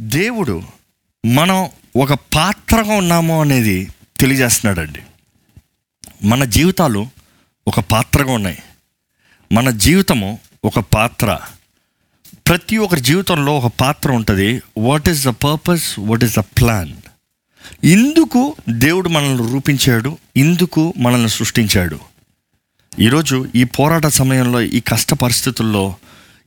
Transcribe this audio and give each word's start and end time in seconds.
దేవుడు 0.00 0.62
మనం 1.26 1.68
ఒక 1.96 2.12
పాత్రగా 2.12 2.92
ఉన్నాము 2.94 3.40
అనేది 3.40 3.88
తెలియజేస్తున్నాడండి. 4.20 4.98
మన 6.24 6.44
జీవితాలు 6.44 7.08
ఒక 7.68 7.80
పాత్రగా 7.80 8.32
ఉన్నాయి. 8.32 8.58
మన 9.52 9.70
జీవితము 9.70 10.38
ఒక 10.64 10.78
పాత్ర. 10.78 11.38
ప్రతి 12.48 12.76
ఒక్కరి 12.76 13.00
జీవితంలో 13.00 13.58
ఒక 13.58 13.72
పాత్ర 13.80 14.12
ఉంటుంది. 14.12 14.62
What 14.78 15.08
is 15.08 15.24
the 15.24 15.28
purpose 15.28 15.98
what 15.98 16.24
is 16.24 16.36
the 16.36 16.40
plan 16.40 16.92
ఇందుకు 17.84 18.56
దేవుడు 18.68 19.08
మనల్ని 19.08 19.52
రూపించాడు. 19.52 20.18
ఇందుకు 20.36 20.94
మనల్ని 20.98 21.28
సృష్టించాడు. 21.28 22.00
ఈరోజు 23.00 23.48
ఈ 23.54 23.64
పోరాట 23.64 24.06
సమయంలో 24.06 24.60
ఈ 24.60 24.80
కష్ట 24.80 25.14
పరిస్థితుల్లో 25.14 25.94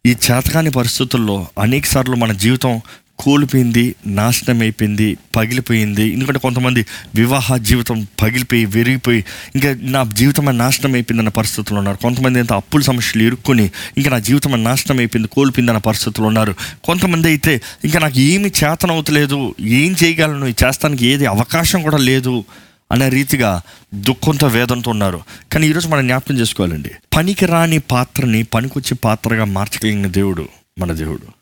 ఈ 0.05 0.09
చేతకాని 0.09 0.71
పరిస్థితుల్లో 0.71 1.47
అనేకసార్లు 1.61 2.15
మన 2.15 2.31
జీవితం 2.31 2.81
కూలిపోయింది 3.21 3.95
నాశనం 4.07 4.61
అయిపోయింది 4.61 5.17
పగిలిపోయింది. 5.35 6.05
ఎందుకంటే 6.13 6.39
కొంతమంది 6.39 6.85
వివాహ 7.16 7.57
జీవితం 7.57 8.07
పగిలిపోయి 8.21 8.66
విరిగిపోయి 8.66 9.25
ఇంకా 9.55 9.70
నా 9.81 10.02
జీవితం 10.17 10.57
నాశనం 10.57 10.93
అయిపోయింది 10.93 11.21
అన్న 11.21 11.29
పరిస్థితులు 11.29 11.77
ఉన్నారు. 11.77 11.98
కొంతమంది 11.98 12.39
ఎంత 12.39 12.53
అప్పుల 12.53 12.81
సమస్యలు 12.81 13.23
ఇరుక్కొని 13.23 13.71
ఇంకా 13.98 14.09
నా 14.09 14.20
జీవితం 14.20 14.63
నాశనం 14.63 14.98
అయిపోయింది 14.98 15.29
కోల్పోయింది 15.31 15.71
అన్న 15.71 15.81
పరిస్థితులు 15.89 16.27
ఉన్నారు. 16.27 16.55
కొంతమంది 16.84 17.27
అయితే 17.27 17.62
ఇంకా 17.85 17.99
నాకు 17.99 18.20
ఏమి 18.20 18.49
చేతనవుతలేదు 18.63 19.55
ఏం 19.81 19.95
చేయగలను 20.03 20.45
చేస్తానికి 20.45 21.05
ఏది 21.05 21.26
అవకాశం 21.26 21.81
కూడా 21.81 21.98
లేదు 21.98 22.43
అనే 22.91 23.09
రీతిగా 23.09 23.62
దుఃఖంతో 23.93 24.48
వేదంతో 24.48 24.91
ఉన్నారు. 24.91 25.20
కానీ 25.51 25.67
ఈరోజు 25.67 25.88
మనం 25.88 26.07
జ్ఞాపకం 26.07 26.38
చేసుకోవాలండి. 26.38 26.91
పనికి 27.17 27.45
రాని 27.45 27.79
పాత్రని 27.91 28.43
పనికొచ్చే 28.43 28.98
పాత్రగా 29.03 29.45
మార్చగలిగిన 29.57 30.07
దేవుడు 30.07 30.45
మన 30.79 30.91
దేవుడు. 30.91 31.41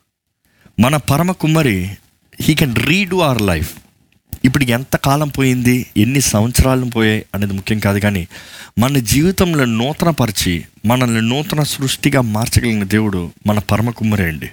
మన 0.80 0.96
పరమ 0.96 1.32
కుమ్మరి 1.32 1.90
he 2.40 2.54
can 2.54 2.76
read 2.76 3.14
our 3.14 3.42
life 3.42 3.74
ఇప్పుడు 4.44 4.64
ఎంత 4.64 4.96
కాలం 4.96 5.28
పోయింది 5.28 5.86
ఎన్ని 5.96 6.20
సంవత్సరాలు 6.20 6.84
పోయాయి 6.84 7.26
అనేది 7.34 7.52
ముఖ్యం 7.52 7.78
కాదు 7.78 7.98
కానీ 7.98 8.28
మన 8.78 8.98
జీవితంలో 8.98 9.64
నూతనపరిచి 9.64 10.64
మనల్ని 10.86 11.22
నూతన 11.22 11.62
సృష్టిగా 11.62 12.20
మార్చగలిగిన 12.20 12.84
దేవుడు 12.84 13.30
మన 13.46 13.58
పరమ 13.58 13.90
కుమ్మరి 13.90 14.22
అండి. 14.22 14.50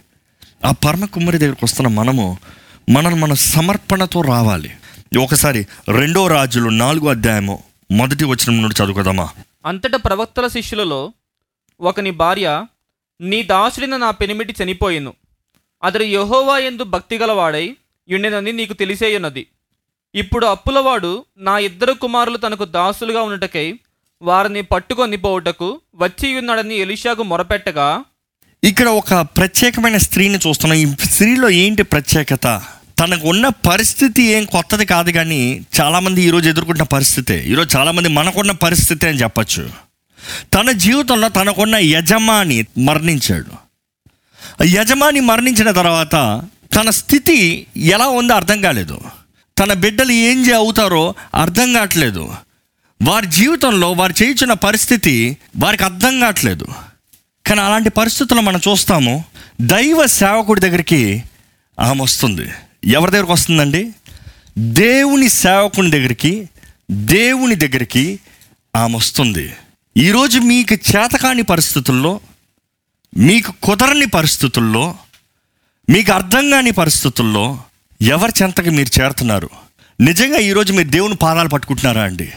ఆ 0.65 0.71
పరమ 0.71 1.05
కుమ్మరి 1.05 1.37
దగ్గరికి 1.37 1.65
వస్తున్న 1.65 1.87
మనము 1.87 2.37
మనల్ని 2.89 3.19
మన 3.19 3.33
సమర్పణతో 3.33 4.21
రావాలి. 4.21 4.71
ఒకసారి 5.19 5.67
రెండో 5.89 6.27
రాజులు 6.27 6.69
నాలుగో 6.69 7.09
అధ్యాయము 7.09 7.63
మొదటి 7.91 8.25
వచ్చిన 8.25 8.61
నుండి 8.61 8.83
చదువుకోదామా? 8.83 9.29
అంతటా 9.65 9.97
ప్రవక్తల 9.97 10.47
శిష్యులలో 10.47 11.13
ఒకని 11.81 12.11
భార్య 12.11 12.65
నీ 13.21 13.43
దాసుడిన 13.43 13.97
నా 13.97 14.11
పెనిమిటి 14.11 14.55
చనిపోయిను. 14.63 15.13
అతడు 15.83 16.03
యహోవా 16.03 16.57
ఎందు 16.57 16.83
భక్తిగలవాడై 16.83 17.75
యుండినని 18.09 18.51
నీకు 18.51 18.73
తెలిసేయున్నది. 18.73 19.47
ఇప్పుడు 20.15 20.45
అప్పులవాడు 20.45 21.25
నా 21.37 21.57
ఇద్దరు 21.57 21.93
కుమారులు 21.93 22.37
తనకు 22.37 22.65
దాసులుగా 22.65 23.21
ఉన్నటకై 23.21 23.79
వారిని 24.21 24.61
పట్టుకొని 24.61 25.17
పోవుటకు 25.17 25.81
వచ్చి 25.95 26.39
ఉన్నాడని 26.39 26.75
ఎలిషాకు 26.75 27.23
మొరపెట్టగా 27.23 28.03
ఇక్కడ 28.63 28.87
ఒక 28.87 29.13
ప్రత్యేకమైన 29.13 29.97
స్త్రీని 29.97 30.39
చూస్తున్నాం. 30.47 30.79
ఈ 30.79 30.85
స్త్రీలో 30.85 31.49
ఏంటి 31.49 31.83
ప్రత్యేకత? 31.83 32.61
తనకు 32.99 33.27
ఉన్న 33.27 33.47
పరిస్థితి 33.47 34.23
ఏం 34.23 34.45
కొత్తది 34.45 34.85
కాదు 34.85 35.11
కానీ 35.11 35.65
చాలామంది 35.81 36.21
ఈరోజు 36.21 36.49
ఎదుర్కొంటున్న 36.49 36.87
పరిస్థితి 36.95 37.33
ఈరోజు 37.33 37.77
చాలామంది 37.77 38.09
మనకున్న 38.09 38.51
పరిస్థితి 38.51 39.07
అని 39.07 39.17
చెప్పచ్చు. 39.17 39.69
తన 40.53 40.71
జీవితంలో 40.71 41.29
తనకున్న 41.29 41.75
యజమాని 41.75 42.65
మరణించాడు. 42.77 43.66
యజమాని 44.65 45.19
మరణించిన 45.19 45.71
తర్వాత 45.71 46.43
తన 46.75 46.89
స్థితి 46.89 47.67
ఎలా 47.77 48.07
ఉందో 48.07 48.33
అర్థం 48.33 48.61
కాలేదు. 48.61 49.01
తన 49.59 49.73
బిడ్డలు 49.73 50.11
ఏం 50.11 50.55
అవుతారో 50.55 51.13
అర్థం 51.35 51.73
కావట్లేదు. 51.73 52.35
వారి 53.03 53.27
జీవితంలో 53.27 53.91
వారు 53.91 54.13
చేయించిన 54.23 54.53
పరిస్థితి 54.53 55.37
వారికి 55.57 55.83
అర్థం 55.83 56.19
కావట్లేదు. 56.19 56.67
కానీ 57.45 57.61
అలాంటి 57.61 57.89
పరిస్థితుల్లో 57.89 58.43
మనం 58.43 58.61
చూస్తాము. 58.67 59.23
దైవ 59.61 60.05
సేవకుడి 60.05 60.61
దగ్గరికి 60.61 61.23
ఆమె 61.79 62.03
వస్తుంది. 62.03 62.49
ఎవరి 62.85 63.11
దగ్గరికి 63.11 63.31
వస్తుందండి? 63.31 63.91
దేవుని 64.57 65.29
సేవకుని 65.29 65.91
దగ్గరికి 65.91 66.49
దేవుని 66.91 67.55
దగ్గరికి 67.55 68.19
ఆమె 68.75 68.97
వస్తుంది. 68.97 69.53
ఈరోజు 69.97 70.39
మీకు 70.39 70.73
చేతకాని 70.73 71.41
పరిస్థితుల్లో 71.41 72.19
మీకు 73.17 73.53
కుదరని 73.63 74.05
పరిస్థితుల్లో 74.05 74.95
మీకు 75.89 76.11
అర్థం 76.11 76.49
కాని 76.49 76.71
పరిస్థితుల్లో 76.71 77.59
ఎవరి 78.01 78.43
చెంతకి 78.43 78.69
మీరు 78.69 79.01
చేరుతున్నారు? 79.01 79.49
నిజంగా 80.01 80.37
ఈరోజు 80.37 80.73
మీరు 80.73 80.87
దేవుని 80.87 81.15
పాదాలు 81.15 81.49
పట్టుకుంటున్నారా 81.49 82.01
అండి? 82.01 82.31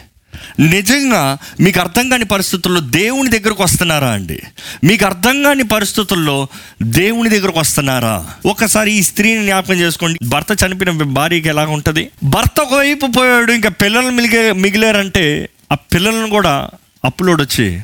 నిజంగా 0.61 1.39
మీకు 1.61 1.81
అర్థం 1.81 2.09
కాని 2.09 2.25
పరిస్థితుల్లో 2.25 2.81
దేవుని 2.81 3.31
దగ్గరకు 3.31 3.63
వస్తున్నారా 3.63 4.11
అండి? 4.11 4.43
మీకు 4.85 5.07
అర్థం 5.07 5.43
కాని 5.43 5.63
పరిస్థితుల్లో 5.63 6.49
దేవుని 6.83 7.31
దగ్గరకు 7.31 7.59
వస్తున్నారా? 7.59 8.27
ఒకసారి 8.47 8.93
ఈ 8.93 9.03
స్త్రీని 9.03 9.43
జ్ఞాపకం 9.43 9.75
చేసుకోండి. 9.75 10.19
భర్త 10.29 10.65
చనిపోయిన 10.67 11.03
భార్యకి 11.03 11.49
ఎలా 11.49 11.67
ఉంటుంది? 11.67 12.11
భర్త 12.25 12.61
ఒకవైపు 12.61 13.07
పోయాడు 13.07 13.53
ఇంకా 13.53 13.69
పిల్లలు 13.69 14.11
మిగిలే 14.11 14.53
మిగిలారంటే 14.53 15.49
ఆ 15.73 15.75
పిల్లలను 15.75 16.29
కూడా 16.29 16.71
అప్లోడ్ 17.05 17.41
వచ్చి 17.41 17.81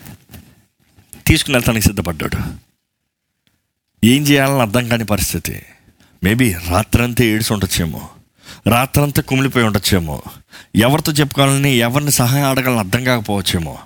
తీసుకుని 1.27 1.57
వెళ్తానికి 1.57 1.87
సిద్ధపడ్డాడు. 1.87 2.66
ఏం 4.07 4.23
చేయాలని 4.23 4.61
అర్థం 4.61 4.89
కాని 4.89 5.05
పరిస్థితి. 5.05 5.63
మేబీ 6.25 6.55
రాత్రంతా 6.71 7.25
ఏడుసి 7.25 7.53
ఉండొచ్చేమో. 7.53 8.09
రాత్రంతా 8.67 9.23
కుమిలిపోయి 9.23 9.67
ఉండొచ్చేమో. 9.67 10.23
ఎవరితో 10.77 11.13
చెప్పుకోవాలని 11.13 11.77
ఎవరిని 11.77 12.11
సహాయం 12.11 12.51
అడగాలని 12.51 12.79
అర్థం 12.79 13.05
కాకపోవచ్చేమో. 13.05 13.79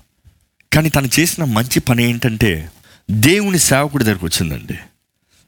కానీ 0.72 0.88
తను 0.88 1.08
చేసిన 1.20 1.44
మంచి 1.44 1.80
పని 1.80 2.04
ఏంటంటే 2.04 2.70
దేవుని 3.10 3.58
సేవకుడి 3.58 4.04
దగ్గరకు 4.04 4.26
వచ్చిందండి. 4.26 4.78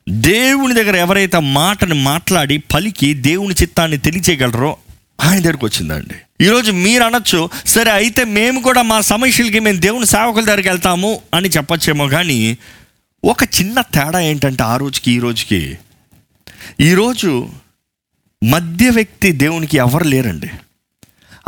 దేవుని 0.09 0.75
దగ్గర 0.75 0.97
ఎవరైతే 0.97 1.39
మాటని 1.39 1.95
మాట్లాడి 1.95 2.59
పలికి 2.59 3.15
దేవుని 3.15 3.55
చిత్తాన్ని 3.55 3.99
తెలియచేయగలరో 3.99 4.77
ఆయన 5.21 5.43
దగ్గరకు 5.43 5.67
వచ్చిందండి. 5.67 6.45
ఈరోజు 6.45 6.73
మీరు 6.73 7.03
అనొచ్చు 7.03 7.51
సరే 7.67 7.91
అయితే 7.91 8.25
మేము 8.25 8.61
కూడా 8.61 8.83
మా 8.83 9.01
సమస్యలకి 9.01 9.59
మేము 9.59 9.79
దేవుని 9.79 10.07
సేవకుల 10.07 10.45
దగ్గరికి 10.45 10.69
వెళ్తాము 10.69 11.21
అని 11.35 11.49
చెప్పొచ్చేమో 11.49 12.09
కానీ 12.09 12.59
ఒక 13.25 13.43
చిన్న 13.45 13.81
తేడా 13.81 14.21
ఏంటంటే 14.21 14.63
ఆ 14.63 14.77
రోజుకి 14.77 15.13
ఈ 15.13 15.19
రోజుకి? 15.19 15.79
ఈరోజు 16.81 17.49
మధ్య 18.45 18.91
వ్యక్తి 18.91 19.33
దేవునికి 19.33 19.77
ఎవరు 19.77 20.05
లేరండి? 20.05 20.51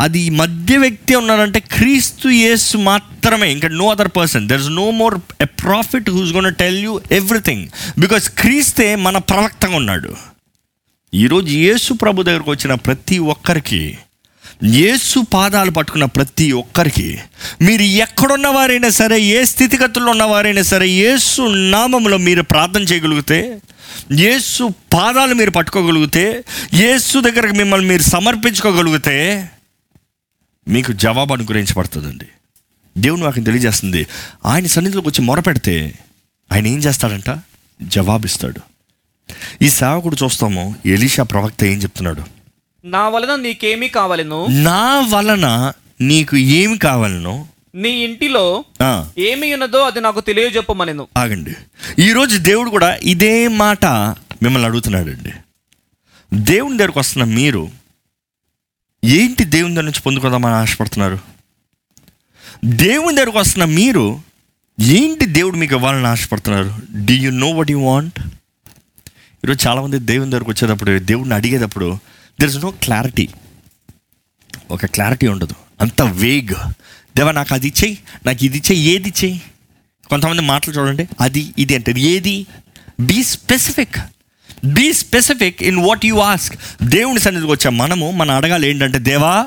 అది 0.00 0.30
మధ్య 0.30 0.76
వ్యక్తి 0.76 1.14
ఉన్నాడంటే 1.14 1.60
క్రీస్తు 1.60 2.28
యేసు 2.28 2.76
మాత్రమే. 2.76 3.52
ఇంకా 3.52 3.68
no 3.68 3.90
other 3.90 4.08
person 4.16 4.48
there 4.48 4.60
is 4.60 4.68
no 4.68 4.90
more 4.90 5.20
a 5.40 5.44
prophet 5.44 6.10
who's 6.10 6.32
gonna 6.32 6.54
tell 6.54 6.82
you 6.82 7.00
everything 7.12 7.68
because 7.98 8.30
క్రీస్తే 8.30 8.96
మన 8.96 9.18
ప్రవక్తగా 9.18 9.76
ఉన్నాడు. 9.76 10.16
ఈరోజు 11.14 11.46
యేసు 11.46 11.94
ప్రభు 11.94 12.22
దగ్గరకు 12.22 12.50
వచ్చిన 12.50 12.74
ప్రతి 12.74 13.18
ఒక్కరికి 13.18 13.98
యేసు 14.64 15.20
పాదాలు 15.20 15.70
పట్టుకున్న 15.70 16.04
ప్రతి 16.04 16.52
ఒక్కరికి 16.52 17.18
మీరు 17.62 17.82
ఎక్కడున్నవారైనా 17.82 18.88
సరే 18.88 19.20
ఏ 19.20 19.44
స్థితిగతుల్లో 19.44 20.10
ఉన్నవారైనా 20.10 20.62
సరే 20.62 20.88
యేసు 20.88 21.42
నామంలో 21.42 22.18
మీరు 22.18 22.42
ప్రార్థన 22.42 22.82
చేయగలిగితే 22.82 23.60
యేసు 24.12 24.74
పాదాలు 24.92 25.34
మీరు 25.34 25.50
పట్టుకోగలిగితే 25.50 26.44
యేసు 26.74 27.18
దగ్గరకు 27.18 27.54
మిమ్మల్ని 27.54 27.88
మీరు 27.88 28.02
సమర్పించుకోగలిగితే 28.02 29.48
మీకు 30.68 30.92
జవాబు 30.92 31.32
అనుగ్రహించబడుతుందండి. 31.32 32.24
దేవుని 32.98 33.22
వాకి 33.22 33.40
తెలియజేస్తుంది 33.40 34.06
ఆయన 34.46 34.66
సన్నిధిలోకి 34.66 35.08
వచ్చి 35.08 35.24
మొరపెడితే 35.24 35.94
ఆయన 36.52 36.66
ఏం 36.66 36.78
చేస్తాడంట? 36.78 37.38
జవాబిస్తాడు. 37.82 38.60
ఈ 39.62 39.70
సేవకుడు 39.70 40.16
చూస్తాము 40.24 40.74
ఎలీషా 40.86 41.22
ప్రవక్త 41.22 41.64
ఏం 41.64 41.82
చెప్తున్నాడు? 41.82 42.33
నా 42.84 43.08
వలన 43.08 43.40
నీకేమీ 43.40 43.88
కావలెను. 43.88 44.46
నా 44.50 45.06
వలన 45.08 45.72
నీకు 46.00 46.36
ఏమి 46.36 46.78
కావాలనో? 46.78 47.46
నీ 47.74 47.88
ఇంటిలో 47.88 48.64
ఏమి 49.18 49.54
ఉన్నదో 49.54 49.78
అది 49.78 50.00
నాకు 50.00 50.20
తెలియజెప్పమనెను. 50.20 51.08
ఆగండి. 51.16 51.54
ఈరోజు 51.98 52.38
దేవుడు 52.38 52.70
కూడా 52.70 52.98
ఇదే 53.02 53.48
మాట 53.48 53.84
మిమ్మల్ని 54.42 54.64
అడుగుతున్నాడండి. 54.64 55.32
దేవుని 56.34 56.78
దగ్గరకు 56.78 56.98
వస్తున్న 56.98 57.24
మీరు 57.24 57.70
ఏంటి 59.04 59.44
దేవుని 59.44 59.74
దగ్గర 59.74 59.84
నుంచి 59.84 60.00
పొందుకుందామని 60.00 60.54
ఆశపడుతున్నారు? 60.54 61.18
దేవుని 62.64 63.16
దగ్గరకు 63.16 63.38
వస్తున్న 63.38 63.64
మీరు 63.64 64.20
ఏంటి 64.80 65.26
దేవుడు 65.26 65.56
మీకు 65.56 65.74
ఇవ్వాలని 65.74 66.06
ఆశపడుతున్నారు? 66.06 66.74
Do 67.04 67.14
you 67.14 67.30
know 67.30 67.50
what 67.50 67.70
you 67.70 67.78
want 67.78 68.20
ఈరోజు 69.44 69.68
చాలామంది 69.68 69.98
దేవుని 69.98 70.30
దగ్గరకు 70.30 70.50
వచ్చేటప్పుడు 70.50 70.98
దేవుడిని 70.98 71.34
అడిగేటప్పుడు 71.34 71.98
దెర్ 72.40 72.50
ఇస్ 72.50 72.64
నో 72.64 72.70
క్లారిటీ 72.70 73.28
ఒక 74.70 74.86
క్లారిటీ 74.86 75.28
ఉండదు. 75.28 75.54
అంత 75.80 76.02
వేగ్ 76.02 76.54
దేవా 77.16 77.32
నాకు 77.32 77.54
అది 77.54 77.68
ఇచ్చేయి 77.68 77.98
నాకు 78.26 78.44
ఇది 78.44 78.58
ఇచ్చేయి 78.58 78.82
ఏది 78.82 79.08
ఇచ్చేయి 79.08 79.42
కొంతమంది 80.08 80.42
మాటలు 80.42 80.74
చూడండి. 80.74 81.08
అది 81.20 81.54
ఇది 81.58 81.74
అంటే 81.74 81.94
ఏది? 81.98 82.46
Be 83.00 83.22
specific 83.22 83.96
be 84.66 84.92
specific 84.92 85.62
in 85.62 85.76
what 85.76 86.06
you 86.06 86.14
ask 86.14 86.84
దేవుని 86.84 87.20
సన్నిధికి 87.20 87.52
వచ్చే 87.52 87.70
మనము 87.70 88.10
మన 88.10 88.30
అడగాలి 88.30 88.68
ఏంటంటే 88.68 88.98
దేవా 88.98 89.46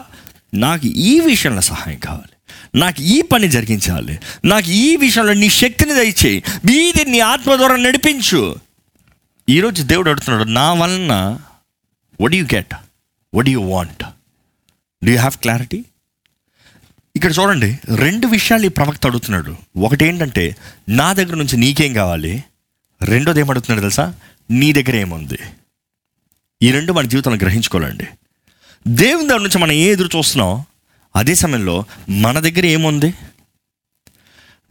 నాకు 0.54 0.88
ఈ 0.88 1.20
విషయంలో 1.20 1.62
సహాయం 1.62 2.00
కావాలి. 2.00 2.38
నాకు 2.76 3.02
ఈ 3.02 3.22
పని 3.22 3.48
జరిగించాలి. 3.48 4.20
నాకు 4.46 4.70
ఈ 4.70 4.96
విషయంలో 4.96 5.34
నీ 5.34 5.50
శక్తిని 5.50 5.94
దయచేయి. 5.94 6.44
మీది 6.66 7.06
నీ 7.06 7.20
ఆత్మ 7.20 7.56
ద్వారా 7.56 7.76
నడిపించు. 7.76 8.56
ఈరోజు 9.50 9.84
దేవుడు 9.84 10.10
అడుగుతున్నాడు 10.10 10.50
నా 10.50 10.74
వలన 10.74 11.40
what 12.22 12.36
you 12.36 12.46
get 12.56 12.74
what 13.36 13.50
you 13.50 13.62
want 13.62 14.04
do 15.06 15.12
you 15.12 15.18
have 15.18 15.38
clarity 15.38 15.86
ఇక్కడ 17.16 17.34
చూడండి 17.40 17.80
రెండు 17.96 18.28
విషయాలు 18.28 18.66
ఈ 18.66 18.68
ప్రవక్త 18.68 19.06
అడుగుతున్నాడు. 19.06 19.56
ఒకటి 19.78 20.06
ఏంటంటే 20.06 20.56
నా 20.90 21.14
దగ్గర 21.14 21.36
నుంచి 21.36 21.58
నీకేం 21.58 21.94
కావాలి? 21.94 22.44
రెండోది 23.02 23.40
ఏమడుగుతున్నాడు 23.40 23.82
తెలుసా? 23.82 24.14
నీ 24.52 24.74
దగ్గర 24.74 24.96
ఏముంది? 24.96 25.38
ఈ 26.62 26.72
రెండు 26.72 26.94
మన 26.94 27.06
జీవితంలో 27.06 27.38
గ్రహించుకోవాలండి. 27.38 28.08
దేవుని 28.88 29.28
దగ్గర 29.28 29.40
నుంచి 29.40 29.58
మనం 29.58 29.72
ఏ 29.72 29.92
ఎదురు 29.92 30.18
చూస్తున్నాం? 30.18 30.66
అదే 31.16 31.36
సమయంలో 31.36 31.86
మన 32.10 32.40
దగ్గర 32.40 32.66
ఏముంది? 32.66 33.14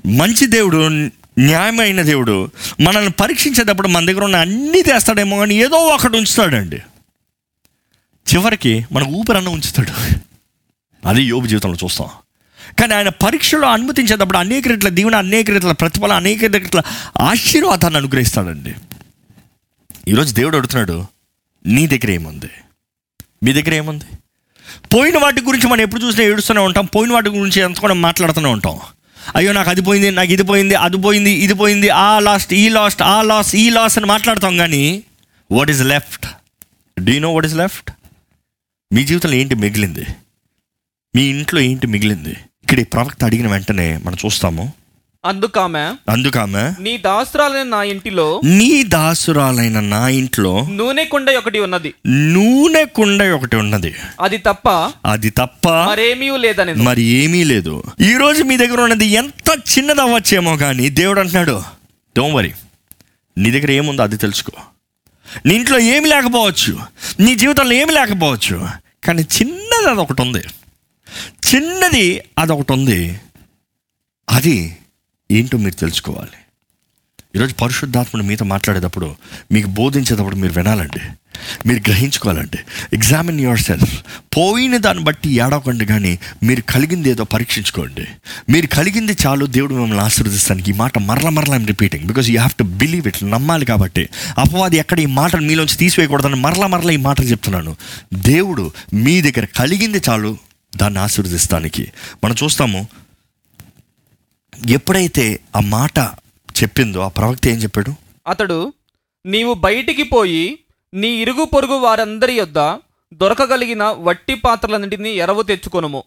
మంచి 0.06 0.46
దేవుడు 0.46 0.88
న్యాయమైన 1.38 2.02
దేవుడు 2.02 2.50
మనల్ని 2.81 3.10
పరీక్షించేటప్పుడు 3.10 3.88
మన 3.88 4.06
దగ్గర 4.06 4.25
ఉన్న 4.25 4.37
అన్నీ 4.37 4.82
తెస్తాడేమో 4.82 5.38
కానీ 5.38 5.54
ఏదో 5.54 5.76
ఒకటి 5.76 6.16
ఉంచుతాడండి. 6.16 6.82
చివరికి 8.34 8.87
మనకు 8.93 9.11
ఊపిరన్న 9.11 9.49
ఉంచుతాడు. 9.49 9.93
అది 11.08 11.23
యోగు 11.23 11.46
జీవితంలో 11.46 11.76
చూస్తాం. 11.84 12.08
కానీ 12.78 12.94
ఆయన 12.94 13.08
పరీక్షలో 13.08 13.69
అనుమతించేటప్పుడు 13.69 14.38
అనేక 14.38 14.69
రెట్ల 14.69 14.88
దీవెన 14.88 15.17
అనేక 15.17 15.50
రెట్ల 15.50 15.73
ప్రతిఫలం 15.73 16.17
అనేక 16.17 16.44
రెట్ల 16.44 16.82
ఆశీర్వాదాన్ని 17.20 17.99
అనుగ్రహిస్తాడండి. 17.99 18.75
ఈరోజు 20.08 20.34
దేవుడు 20.34 20.56
అడుగుతున్నాడు 20.56 21.06
నీ 21.67 21.87
దగ్గర 21.87 22.11
ఏముంది? 22.11 22.50
మీ 23.43 23.52
దగ్గర 23.52 23.75
ఏముంది? 23.75 24.05
పోయిన 24.94 25.19
వాటి 25.19 25.40
గురించి 25.40 25.67
మనం 25.67 25.81
ఎప్పుడు 25.81 26.02
చూసినా 26.05 26.25
ఏడుస్తూనే 26.25 26.61
ఉంటాం 26.61 26.84
పోయిన 26.84 27.12
వాటి 27.12 27.28
గురించి 27.28 27.62
ఎంత 27.62 27.78
కూడా 27.78 27.94
మాట్లాడుతూనే 27.94 28.49
ఉంటాం. 28.49 28.81
అయ్యో 29.37 29.52
నాకు 29.52 29.70
అది 29.70 29.81
పోయింది 29.81 30.11
నాకు 30.11 30.32
ఇది 30.32 30.43
పోయింది 30.43 30.75
అది 30.75 30.96
పోయింది 30.96 31.31
ఇది 31.31 31.55
పోయింది 31.55 31.88
ఆ 31.88 32.19
లాస్ట్ 32.19 32.55
ఈ 32.55 32.69
లాస్ట్ 32.69 33.02
ఆ 33.02 33.23
లాస్ 33.23 33.56
ఈ 33.56 33.70
లాస్ 33.70 33.99
అని 33.99 34.06
మాట్లాడతాం 34.06 34.56
కానీ 34.56 35.02
what 35.52 35.70
is 35.70 35.82
left? 35.82 36.26
Do 37.00 37.19
know 37.19 37.34
what 37.34 37.46
is 37.46 37.55
left? 37.55 37.90
మీ 38.92 39.04
జీవితంలో 39.04 39.36
ఏంటి 39.36 39.54
మిగిలింది? 39.54 40.04
మీ 41.16 41.22
ఇంట్లో 41.22 41.60
ఏంటి 41.60 41.86
మిగిలింది? 41.86 42.30
ఇక్కడ 42.30 42.80
ఈ 42.80 42.84
ప్రవక్త 42.84 43.24
అడిగిన 43.24 43.48
వెంటనే 43.48 43.96
మనం 43.96 44.16
చూస్తాము. 44.24 44.72
అందుకామె 45.24 46.12
అందుకామె 46.12 46.82
నీ 46.82 46.96
దాసురాలైన 46.96 47.62
నా 47.62 47.82
ఇంటిలో 47.82 48.40
నీ 48.44 48.82
దాసురాలైన 48.82 49.80
నా 49.80 50.08
ఇంట్లో 50.08 50.66
నూనె 50.70 51.04
కుండ 51.04 51.30
ఒకటి 51.30 51.58
ఉన్నది. 51.58 51.94
నూనె 52.06 52.84
కుండ 52.84 53.22
ఒకటి 53.22 53.56
ఉన్నది. 53.56 53.94
అది 54.20 54.38
తప్ప 54.38 54.92
అది 55.04 55.30
తప్ప 55.30 55.68
మరేమీ 55.68 56.30
లేదని 56.38 56.74
మరి 56.74 57.02
ఏమీ 57.02 57.44
లేదు. 57.44 57.82
ఈ 58.00 58.12
రోజు 58.16 58.42
మీ 58.42 58.56
దగ్గర 58.56 58.80
ఉన్నది 58.80 59.06
ఎంత 59.06 59.50
చిన్నది 59.78 60.00
అవ్వచ్చేమో 60.00 60.56
కానీ 60.56 60.88
దేవుడు 60.88 61.20
అంటున్నాడు 61.20 61.62
డోంట్ 62.16 62.36
వరీ 62.36 62.52
నీ 63.38 63.50
దగ్గర 63.50 63.70
ఏముందో 63.70 64.02
అది 64.02 64.16
తెలుసుకో. 64.16 64.52
నీ 65.46 65.55
ఇంట్లో 65.55 65.78
ఏమి 65.78 66.08
లేకపోవచ్చు 66.08 66.78
నీ 67.20 67.34
జీవితంలో 67.34 67.73
ఏమి 67.73 67.93
లేకపోవచ్చు 67.93 68.69
కానీ 69.05 69.23
చిన్నది 69.23 69.90
అదొకటి 69.90 70.23
ఉంది. 70.23 70.44
చిన్నది 71.20 72.23
అదొకటి 72.38 72.73
ఉంది. 72.73 73.20
అది 74.28 74.76
ఏంటో 75.31 75.58
మీరు 75.58 75.75
తెలుసుకోవాలి. 75.75 76.31
ఈరోజు 77.37 77.55
పరిశుద్ధాత్మని 77.55 78.26
మీతో 78.26 78.44
మాట్లాడేటప్పుడు 78.44 79.17
మీకు 79.52 79.67
బోధించేటప్పుడు 79.67 80.37
మీరు 80.37 80.52
వినాలండి. 80.52 81.00
మీరు 81.66 81.78
గ్రహించుకోవాలండి 81.78 82.58
ఎగ్జామిన్ 82.92 83.40
యువర్ 83.40 83.60
సెల్ఫ్ 83.60 84.02
పోయిన 84.36 84.76
దాన్ని 84.76 85.04
బట్టి 85.04 85.30
ఏడవకండి 85.30 85.86
కానీ 85.86 86.18
మీరు 86.42 86.60
కలిగింది 86.60 87.10
ఏదో 87.10 87.24
పరీక్షించుకోండి. 87.24 88.06
మీరు 88.48 88.66
కలిగింది 88.66 89.16
చాలు 89.26 89.46
దేవుడు 89.46 89.74
మిమ్మల్ని 89.74 90.04
ఆశీర్వదిస్తానికి 90.04 90.70
ఈ 90.70 90.74
మాట 90.74 90.98
మరల 90.98 91.28
మరల 91.28 91.54
I'm 91.54 91.66
repeating 91.66 92.06
because 92.06 92.28
you 92.28 92.36
have 92.36 92.50
to 92.50 92.62
believe 92.62 93.06
it 93.06 93.30
నమ్మాలి 93.30 93.66
కాబట్టి. 93.66 94.08
అపవాది 94.38 94.76
ఎక్కడ 94.76 95.00
ఈ 95.00 95.06
మాటను 95.06 95.42
మీలోంచి 95.42 95.76
తీసివేయకూడదని 95.76 96.34
మరల 96.34 96.66
మరల 96.66 96.90
ఈ 96.90 96.96
మాటలు 96.96 97.26
చెప్తున్నాను. 97.26 97.76
దేవుడు 98.14 98.70
మీ 98.94 99.22
దగ్గర 99.22 99.44
కలిగింది 99.44 100.02
చాలు 100.08 100.38
దాన్ని 100.76 101.00
ఆశీర్వదిస్తానికి. 101.00 101.92
మనం 102.24 102.34
చూస్తాము 102.44 102.88
ఎప్పుడైతే 104.68 105.40
ఆ 105.56 105.60
మాట 105.60 105.98
చెప్పిందో 106.62 107.00
ఆ 107.00 107.08
ప్రవక్త 107.08 107.48
ఏం 107.48 107.54
చెప్పాడు? 107.54 107.94
అతడు 108.28 108.72
నీవు 109.26 109.54
బయటికి 109.54 110.02
పోయి 110.02 110.58
నీ 110.94 111.08
ఇరుగు 111.08 111.44
పొరుగు 111.44 111.72
వారందరి 111.72 112.34
యొద్ద 112.34 112.58
దొరకగలిగిన 113.14 113.84
వట్టి 113.84 114.34
పాత్రలన్నింటినీ 114.34 115.10
ఎరవు 115.10 115.42
తెచ్చుకొనుము. 115.42 116.04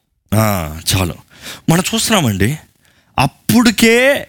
చాలు. 0.93 1.15
మనం 1.69 1.83
చూస్తున్నామండి 1.95 2.57
అప్పుడికే 3.19 4.27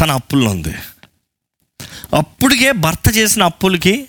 తన 0.00 0.10
అప్పుల్లో 0.10 0.50
ఉంది 0.50 0.74
అప్పుడికే 2.14 2.72
భర్త 2.72 3.16
చేసిన 3.16 3.42
అప్పులకి 3.42 4.08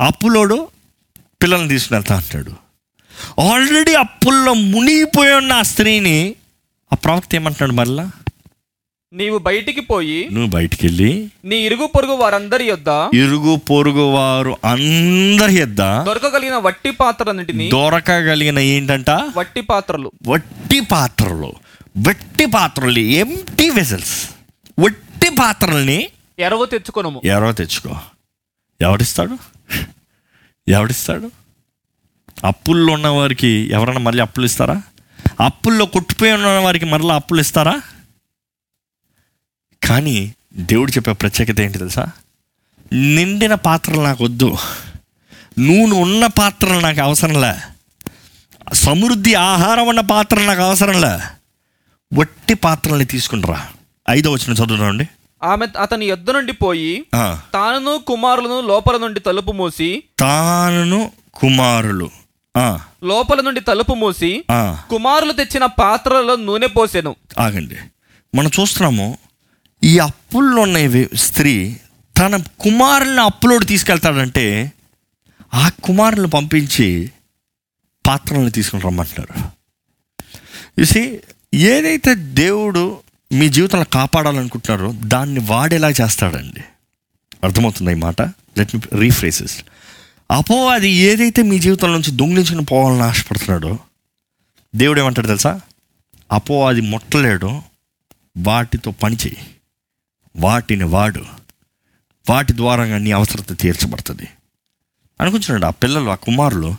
అప్పులోడు 0.00 0.68
పిల్లల్ని 1.42 1.68
తీసుకుని 1.68 1.96
వెళ్తా 1.98 2.16
అంటాడు. 2.16 2.52
ఆల్రెడీ 3.40 3.94
అప్పుల్లో 3.94 4.54
మునిగిపోయి 4.54 5.34
ఉన్న 5.34 5.52
ఆ 5.52 5.62
స్త్రీని 5.62 6.34
ఆ 6.92 6.96
ప్రవక్త 6.96 7.34
ఏమంటున్నాడు 7.34 7.72
మరలా? 7.72 8.10
నీవు 9.12 9.38
బయటికి 9.38 9.80
పోయి 9.80 10.28
నువ్వు 10.32 10.50
బయటికి 10.50 10.86
వెళ్ళి 10.86 11.10
నీ 11.44 11.56
ఇరుగు 11.56 11.86
పొరుగు 11.86 12.12
వారందరి 12.12 12.64
యొద్ద 12.66 12.88
ఇరుగు 13.14 13.56
పొరుగు 13.56 14.04
వారు 14.12 14.56
అందరి 14.64 15.54
ఎద్ద 15.54 15.82
దొరకగలిగిన 16.06 16.56
వట్టి 16.58 16.90
పాత్రలన్నింటినీ 16.90 17.68
దొరకగలిగిన 17.68 18.58
ఏంటంట? 18.58 19.10
వట్టి 19.10 19.60
పాత్రలు. 19.60 20.12
వట్టి 20.26 20.80
పాత్రలు. 20.80 21.50
వట్టి 22.08 22.46
పాత్రలు 22.46 22.98
ఎంటీ 22.98 23.68
వెజల్స్ 23.70 24.16
వట్టి 24.78 25.28
పాత్రల్ని 25.40 25.98
ఎరవు 26.38 26.64
తెచ్చుకొనుము. 26.64 27.20
ఎవరో 27.24 27.52
తెచ్చుకో. 27.52 27.96
ఎవడిస్తాడు? 28.80 29.36
ఎవడిస్తాడు? 30.68 31.30
అప్పుల్లో 32.44 32.92
ఉన్న 32.92 33.08
వారికి 33.08 33.48
ఎవరైనా 33.48 34.00
మళ్ళీ 34.00 34.22
అప్పులు 34.22 34.44
ఇస్తారా 34.44 34.82
అప్పుల్లో 35.40 35.86
కొట్టుపోయి 35.86 36.32
ఉన్న 36.32 36.46
వారికి 36.46 36.84
మరలా 36.84 37.14
అప్పులు 37.14 37.40
ఇస్తారా 37.40 37.80
కానీ 39.88 40.34
దేవుడు 40.54 40.90
చెప్పే 40.92 41.12
ప్రత్యేకత 41.12 41.60
ఏంటి 41.60 41.78
తెలుసా? 41.78 42.06
నిండిన 42.92 43.54
పాత్రలు 43.54 44.00
నాకు 44.00 44.24
వద్దు. 44.24 44.56
నూనె 45.58 45.96
ఉన్న 45.96 46.26
పాత్రలు 46.26 46.80
నాకు 46.80 47.00
అవసరంలే 47.00 47.52
సమృద్ధి 48.72 49.34
ఆహారం 49.34 49.86
ఉన్న 49.88 50.00
పాత్రలు 50.00 50.46
నాకు 50.46 50.62
అవసరంలే 50.62 51.12
వట్టి 52.12 52.54
పాత్రల్ని 52.54 53.04
తీసుకుంటారా 53.04 53.68
ఐదో 54.10 54.32
వచ్చిన 54.32 54.52
చదువునండి 54.52 55.06
ఆమె 55.42 55.66
అతని 55.80 56.06
యొద్ద 56.06 56.30
నుండి 56.30 56.52
పోయి 56.52 57.06
తానును 57.54 57.98
కుమారులను 58.06 58.60
లోపల 58.60 58.96
నుండి 58.96 59.20
తలుపు 59.20 59.52
మూసి 59.52 60.02
తాను 60.18 61.12
కుమారులు. 61.34 62.10
లోపల 63.04 63.40
నుండి 63.40 63.60
తలుపు 63.60 63.94
మూసి 63.94 64.44
కుమారులు 64.90 65.32
తెచ్చిన 65.32 65.66
పాత్రలలో 65.66 66.36
నూనె 66.36 66.66
పోసెను. 66.66 67.16
ఆగండి. 67.38 67.76
మనం 68.34 68.50
చూస్తున్నాము 68.60 69.18
ఈ 69.84 69.98
అప్పుల్లో 69.98 70.62
ఉన్న 70.62 71.04
స్త్రీ 71.14 71.76
తన 72.18 72.42
కుమారుల్ని 72.58 73.20
అప్పులోడు 73.20 73.64
తీసుకెళ్తాడంటే 73.64 74.72
ఆ 75.54 75.68
కుమారులను 75.68 76.28
పంపించి 76.28 77.12
పాత్రలను 78.06 78.50
తీసుకుని 78.50 78.82
రమ్మంటున్నారు. 78.82 79.50
చూసి 80.80 81.20
ఏదైతే 81.54 82.14
దేవుడు 82.14 82.98
మీ 83.32 83.48
జీవితంలో 83.48 83.84
కాపాడాలనుకుంటున్నారో 83.84 84.92
దాన్ని 84.92 85.40
వాడేలా 85.40 85.90
చేస్తాడండి. 85.90 86.60
అర్థమవుతుంది 87.44 87.92
ఈ 87.92 87.94
మాట? 87.94 88.22
లెట్ 88.22 88.74
మీ 88.74 88.80
రీఫ్రేసెస్ 88.98 89.64
అపో 90.30 90.68
అది 90.68 90.90
ఏదైతే 90.90 91.42
మీ 91.42 91.58
జీవితం 91.58 91.92
నుంచి 91.92 92.10
దొంగిలించుకుని 92.10 92.64
పోవాలని 92.64 93.02
ఆశపడుతున్నాడో 93.02 93.78
దేవుడు 94.76 95.00
ఏమంటాడు 95.00 95.26
తెలుసా? 95.26 95.60
అపో 96.32 96.68
అది 96.68 96.80
ముట్టలేడు 96.80 97.62
వాటితో 98.38 98.90
పని 98.90 99.16
చేయి 99.16 99.36
వాటిని 100.36 100.84
వాడు. 100.84 101.24
వాటి 102.30 102.56
ద్వారా 102.56 102.98
నీ 102.98 103.12
అవసరత 103.12 103.60
తీర్చబడుతుంది. 103.60 104.28
అనుకుంటున్నాడు 105.20 105.66
ఆ 105.66 105.70
పిల్లలు 105.70 106.10
ఆ 106.10 106.14
కుమారులు 106.14 106.76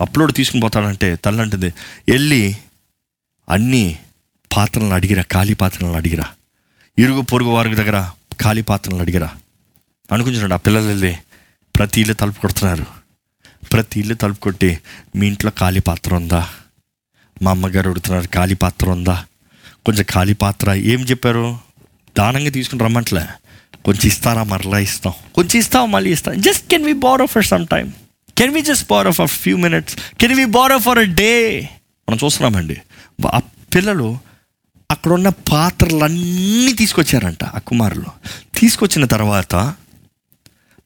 అప్లోడ్ 0.00 0.32
తీసుకుని 0.32 0.60
పోతాడంటే 0.60 1.16
తల్లి 1.16 1.42
అంటుంది 1.42 1.66
వెళ్ళి 2.08 2.56
అన్ని 3.48 3.98
పాత్రలను 4.56 4.90
అడిగిరా 4.90 5.22
ఖాళీ 5.22 5.54
పాత్రలను 5.54 5.94
అడిగిరా. 5.94 6.24
ఇరుగు 6.98 7.20
పొరుగు 7.20 7.50
వారి 7.50 7.74
దగ్గర 7.74 8.10
ఖాళీ 8.40 8.62
పాత్రలను 8.62 9.00
అడిగిరా. 9.00 9.34
అనుకుంటున్నాడు 10.12 10.54
ఆ 10.54 10.56
పిల్లలు 10.56 10.84
వెళ్ళి 10.84 11.16
ప్రతి 11.76 12.00
ఇల్లు 12.00 12.14
తలుపు 12.14 12.40
కొడుతున్నారు. 12.40 12.86
ప్రతి 13.72 14.00
ఇల్లు 14.00 14.14
తలుపు 14.14 14.40
కొట్టి 14.40 14.78
మీ 15.16 15.26
ఇంట్లో 15.26 15.52
ఖాళీ 15.58 15.80
పాత్ర 15.80 16.14
ఉందా? 16.14 16.48
మా 17.42 17.50
అమ్మగారు 17.50 17.90
అడుగుతున్నారు 17.90 18.26
ఖాళీ 18.26 18.54
పాత్ర 18.54 18.90
ఉందా? 18.90 19.26
కొంచెం 19.86 20.04
ఖాళీ 20.10 20.32
పాత్ర. 20.32 20.72
ఏం 20.72 21.00
చెప్పారు? 21.00 21.58
దానంగా 22.18 22.50
తీసుకుని 22.50 22.84
రమ్మంటలే. 22.84 23.24
కొంచెం 23.84 24.06
ఇస్తారా 24.06 24.42
మరలా 24.42 24.78
ఇస్తాం. 24.78 25.12
కొంచెం 25.34 25.60
ఇస్తాం 25.60 25.90
మళ్ళీ 25.90 26.10
ఇస్తాం. 26.12 26.40
Just 26.40 26.70
can 26.70 26.84
we 26.84 26.92
borrow 26.92 27.26
for 27.26 27.44
some 27.44 27.66
time 27.66 27.92
can 28.38 28.54
we 28.54 28.62
just 28.62 28.88
borrow 28.90 29.12
for 29.12 29.28
few 29.28 29.56
minutes 29.56 29.96
can 30.20 30.34
we 30.34 30.44
borrow 30.44 30.78
for 30.78 30.98
a 30.98 31.02
day 31.02 31.32
మనం 32.08 32.18
చూస్తున్నామండి. 32.24 32.76
ఆ 33.34 33.38
పిల్లలు 33.74 34.18
అక్కడున్న 34.90 35.28
పాత్రలన్నీ 35.28 36.72
తీసుకొచ్చారంట 36.72 37.44
ఆ 37.44 37.58
కుమారులు. 37.58 38.10
తీసుకొచ్చిన 38.58 39.04
తర్వాత 39.04 39.54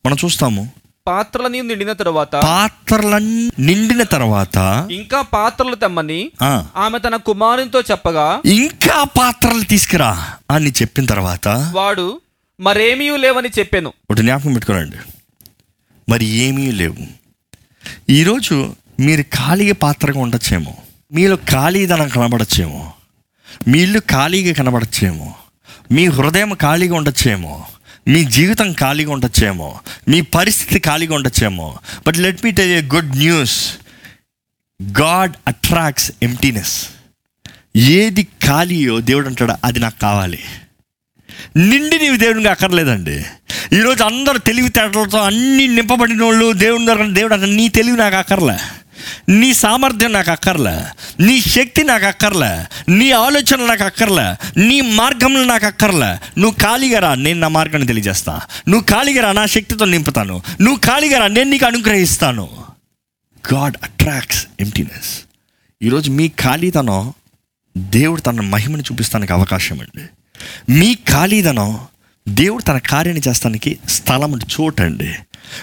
మనం 0.07 0.17
చూస్తాము 0.25 0.63
పాత్రలని 1.09 1.63
నిండిన 1.63 1.93
తరువాత 1.93 2.37
పాత్రలన్నీ 2.37 3.51
నిండిన 3.59 4.03
తర్వాత 4.03 4.89
ఇంకా 4.91 5.23
పాత్రలు 5.23 5.75
తెమ్మని 5.75 6.33
ఆమె 6.77 6.99
తన 6.99 7.17
కుమారునితో 7.17 7.81
చెప్పగా 7.81 8.43
ఇంకా 8.45 9.05
పాత్రలు 9.05 9.63
తీసుకురా 9.63 10.33
అని 10.51 10.71
చెప్పిన 10.71 11.07
తర్వాత 11.07 11.49
వాడు 11.49 12.21
మరేమీ 12.61 13.17
లేవని 13.17 13.49
చెప్పాను. 13.59 13.89
ఒకటి 13.89 14.23
జ్ఞాపకం 14.23 14.53
పెట్టుకోనండి. 14.53 14.97
మరి 16.09 16.25
ఏమీ 16.25 16.71
లేవు. 16.71 17.07
ఈరోజు 18.11 18.75
మీరు 19.01 19.23
ఖాళీగా 19.23 19.75
పాత్రగా 19.75 20.21
ఉండొచ్చేమో 20.21 20.77
మీలో 21.13 21.37
ఖాళీదనం 21.37 22.09
కనబడచ్చేమో 22.09 22.93
మీ 23.69 23.79
ఇల్లు 23.79 23.99
ఖాళీగా 23.99 24.53
కనబడచ్చేమో 24.53 25.35
మీ 25.93 26.07
హృదయం 26.07 26.55
ఖాళీగా 26.55 26.95
ఉండొచ్చేమో 26.95 27.67
మీ 28.09 28.25
జీవితం 28.25 28.73
ఖాళీగా 28.73 29.13
ఉండొచ్చేమో 29.13 29.81
మీ 30.09 30.21
పరిస్థితి 30.21 30.81
ఖాళీగా 30.81 31.15
ఉండొచ్చేమో. 31.15 31.79
But 32.07 32.19
let 32.19 32.45
me 32.45 32.51
tell 32.51 32.71
a 32.71 32.81
good 32.81 33.17
news 33.17 33.75
God 35.01 35.33
attracts 35.47 36.13
emptiness 36.23 36.89
ఏది 37.77 38.23
ఖాళీయో 38.23 39.01
దేవుడు 39.01 39.29
అంటాడు 39.29 39.55
అది 39.65 39.79
నాకు 39.79 40.01
కావాలి. 40.01 40.39
నిండి 41.57 41.99
నీవు 41.99 42.17
దేవునికి 42.17 42.49
అక్కర్లేదండి. 42.49 43.25
ఈరోజు 43.73 44.05
అందరూ 44.05 44.39
తెలివితేటలతో 44.39 45.19
అన్ని 45.19 45.69
నింపబడిన 45.69 46.25
వాళ్ళు 46.25 46.53
దేవుని 46.53 46.87
దగ్గర 46.87 47.07
దేవుడు 47.07 47.35
అంటే 47.35 47.47
నీ 47.47 47.69
తెలివి 47.69 47.97
నాకు 47.97 48.17
అక్కర్లే. 48.17 48.57
నీ 49.29 49.55
సామర్థ్యం 49.55 50.13
నాకు 50.13 50.31
అక్కర్లే. 50.31 50.85
నీ 51.25 51.41
శక్తి 51.41 51.85
నాకు 51.85 52.07
అక్కర్లే. 52.07 52.65
నీ 52.93 53.11
ఆలోచన 53.11 53.67
నాకు 53.67 53.85
అక్కర్లే. 53.85 54.61
నీ 54.67 54.81
మార్గంలో 54.81 55.45
నాకు 55.45 55.67
అక్కర్లే. 55.67 56.41
నువ్వు 56.41 56.51
ఖాళీగా 56.51 56.99
రా 56.99 57.15
నేను 57.15 57.41
నా 57.41 57.49
మార్గాన్ని 57.49 57.87
తెలియజేస్తా. 57.87 58.41
నువ్వు 58.69 58.87
ఖాళీగా 58.91 59.23
రా 59.23 59.33
నా 59.33 59.47
శక్తితో 59.47 59.85
నింపుతాను. 59.85 60.43
నువ్వు 60.61 60.77
ఖాళీగా 60.77 61.19
రా 61.19 61.27
నేను 61.27 61.51
నీకు 61.51 61.67
అనుగ్రహిస్తాను. 61.67 62.49
గాడ్ 63.55 63.77
అట్రాక్ట్స్ 63.83 64.47
ఎంటీనెస్ 64.61 65.21
ఈరోజు 65.83 66.11
మీ 66.11 66.29
ఖాళీతనం 66.29 67.13
దేవుడు 67.77 68.21
తన 68.21 68.41
మహిమను 68.41 68.83
చూపిస్తానికి 68.83 69.33
అవకాశం 69.33 69.81
అండి. 69.81 70.03
మీ 70.73 70.95
ఖాళీదనం 70.95 71.79
దేవుడు 72.29 72.63
తన 72.63 72.79
కార్యాన్ని 72.79 73.31
చేస్తానికి 73.31 73.79
స్థలం 73.89 74.39
చోటండి 74.39 75.15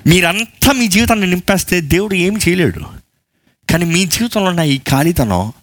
మీరంతా 0.07 0.71
మీ 0.71 0.87
జీవితాన్ని 0.87 1.27
నింపేస్తే 1.27 1.81
దేవుడు 1.81 2.13
ఏమి 2.13 2.39
చేయలేడు. 2.49 3.04
కానీ 3.75 3.85
మీ 3.85 4.05
జీవితంలో 4.05 4.49
ఉన్న 4.49 4.59
ఈ 4.59 4.77
ఖాళీతనం 4.77 5.53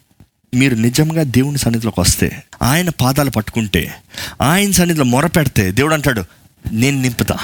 మీరు 0.53 0.75
నిజంగా 0.75 1.23
దేవుని 1.23 1.57
సన్నిధిలోకి 1.57 2.01
వస్తే 2.01 2.43
ఆయన 2.61 2.89
పాదాలు 2.89 3.29
పట్టుకుంటే 3.29 3.95
ఆయన 4.41 4.71
సన్నిధిలో 4.71 5.05
మొరపెడితే 5.05 5.71
దేవుడు 5.71 5.93
అంటాడు 5.93 6.23
నేను 6.71 7.01
నింపుతా. 7.01 7.37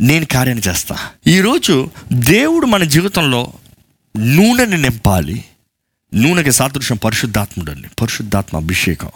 నేను 0.00 0.26
కార్యాన్ని 0.26 0.70
చేస్తా. 0.70 0.96
ఈరోజు 1.26 1.90
దేవుడు 2.12 2.66
మన 2.66 2.84
జీవితంలో 2.84 3.52
నూనెని 4.18 4.82
నింపాలి. 4.82 5.44
నూనెకి 6.14 6.52
సాదృశ్యం 6.52 6.96
పరిశుద్ధాత్ముడు 6.96 7.70
అండి 7.70 7.88
పరిశుద్ధాత్మ 8.00 8.56
అభిషేకం. 8.56 9.10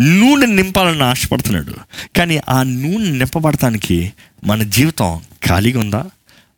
నూనె 0.00 0.46
నింపాలని 0.46 1.02
ఆశపడుతున్నాడు. 1.02 1.74
కానీ 2.16 2.40
ఆ 2.48 2.62
నూనె 2.62 3.10
నింపబడటానికి 3.10 4.12
మన 4.44 4.62
జీవితం 4.62 5.20
ఖాళీగా 5.46 5.80
ఉందా? 5.80 6.06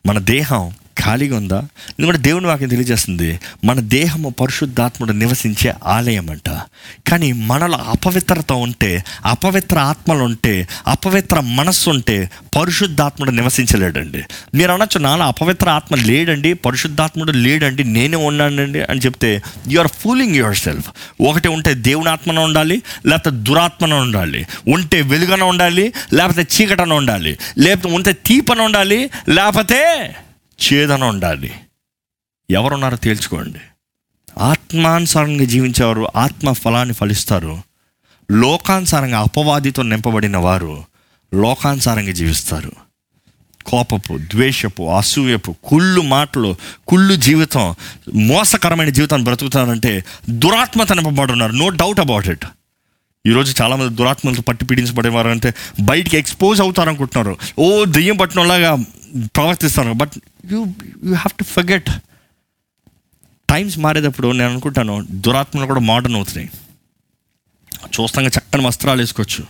మన 0.07 0.19
దేహం 0.19 0.73
ఖాళీగా 1.01 1.37
ఉందా? 1.37 1.59
ఎందుకంటే 1.99 2.19
దేవుని 2.19 2.47
వాక్యం 2.47 2.69
తెలియజేస్తుంది 2.69 3.41
మన 3.65 3.81
దేహము 3.81 4.29
పరిశుద్ధాత్ముడు 4.31 5.13
నివసించే 5.13 5.75
ఆలయం 5.87 6.31
అంట 6.31 6.49
కానీ 7.09 7.33
మనలో 7.33 7.79
అపవిత్రత 7.79 8.53
ఉంటే 8.53 9.05
అపవిత్ర 9.27 9.79
ఆత్మలు 9.79 10.23
ఉంటే 10.23 10.69
అపవిత్ర 10.87 11.41
మనస్సు 11.41 11.91
ఉంటే 11.91 12.31
పరిశుద్ధాత్ముడు 12.59 13.31
నివసించలేడండి. 13.31 14.23
మీరు 14.55 14.73
అనొచ్చు 14.73 14.99
నాలో 14.99 15.25
అపవిత్ర 15.25 15.69
ఆత్మ 15.69 15.97
లేడండి 15.97 16.55
పరిశుద్ధాత్ముడు 16.55 17.33
లేడండి 17.33 17.85
నేనే 17.85 18.17
ఉన్నానండి 18.17 18.83
అని 18.83 19.01
చెప్తే 19.01 19.43
you 19.69 19.81
are 19.81 19.89
fooling 19.89 20.37
your 20.37 20.57
self 20.57 20.89
ఒకటి 21.29 21.49
ఉంటే 21.49 21.75
దేవుని 21.75 22.09
ఆత్మన 22.09 22.39
ఉండాలి 22.39 22.83
లేకపోతే 23.07 23.37
దురాత్మన 23.37 23.95
ఉండాలి. 23.95 24.47
ఉంటే 24.69 25.03
వెలుగన 25.03 25.43
ఉండాలి 25.43 25.93
లేకపోతే 26.13 26.47
చీకటన 26.55 26.93
ఉండాలి. 26.93 27.39
లేకపోతే 27.59 27.95
ఉంటే 27.95 28.13
తీపన 28.13 28.61
ఉండాలి 28.61 29.11
లేకపోతే 29.29 29.81
చేదన 30.73 31.05
ఉండాలి. 31.05 31.55
ఎవరున్నారో 32.51 32.97
తేల్చుకోండి. 32.97 33.59
ఆత్మానుసారంగా 34.39 35.45
జీవించేవారు 35.45 36.09
ఆత్మ 36.17 36.53
ఫలాన్ని 36.53 36.95
ఫలిస్తారు. 36.95 37.63
లోకానుసారంగా 38.31 39.19
అపవాదితో 39.21 39.83
నింపబడిన 39.83 40.37
వారు 40.37 40.85
లోకానుసారంగా 41.35 42.13
జీవిస్తారు. 42.13 42.73
కోపపు 43.67 44.19
ద్వేషపు 44.19 44.83
అసూయపు 44.83 45.57
కుళ్ళు 45.65 46.01
మాటలు 46.01 46.57
కుళ్ళు 46.89 47.15
జీవితం 47.15 47.75
మోసకరమైన 48.15 48.89
జీవితాన్ని 48.89 49.25
బ్రతుకుతారంటే 49.25 50.05
దురాత్మత 50.31 50.93
నింపబడి 50.93 51.33
ఉన్నారు 51.33 51.53
నో 51.53 51.69
డౌట్ 51.69 52.01
అబౌట్ 52.01 52.29
ఇట్ 52.29 52.45
ఈరోజు 53.27 53.63
చాలామంది 53.63 53.95
దురాత్మలతో 53.95 54.43
పట్టి 54.43 54.65
పీడించబడేవారు 54.65 55.29
అంటే 55.29 55.55
బయటికి 55.81 56.17
ఎక్స్పోజ్ 56.17 56.61
అవుతారు 56.61 56.89
అనుకుంటున్నారు 56.89 57.39
ఓ 57.59 57.85
దెయ్యం 57.85 58.17
పట్టినలాగా 58.17 58.79
ప్రవర్తిస్తారు. 59.37 59.93
But 59.93 60.11
you 60.53 60.59
you 61.05 61.09
have 61.09 61.39
to 61.39 61.45
forget 61.45 61.91
times 63.51 63.79
మారేటప్పుడు 63.79 64.33
నేను 64.33 64.51
అనుకుంటాను 64.51 65.07
దురాత్మలు 65.11 65.67
కూడా 65.67 65.81
మోడర్న్ 65.81 66.17
అవుతున్నాయి. 66.17 66.51
చూస్తాగా 68.01 68.29
చక్కని 68.29 68.67
వస్త్రాలు 68.67 69.01
వేసుకోవచ్చు. 69.01 69.45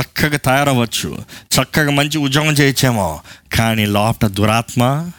చక్కగా 0.00 0.36
తయారవ్వచ్చు. 0.36 1.24
చక్కగా 1.54 1.90
మంచి 1.90 2.18
ఉద్యోగం 2.18 2.52
చేయొచ్చేమో. 2.52 3.20
కానీ 3.52 3.86
లోపల 3.86 4.28
దురాత్మ 4.28 5.10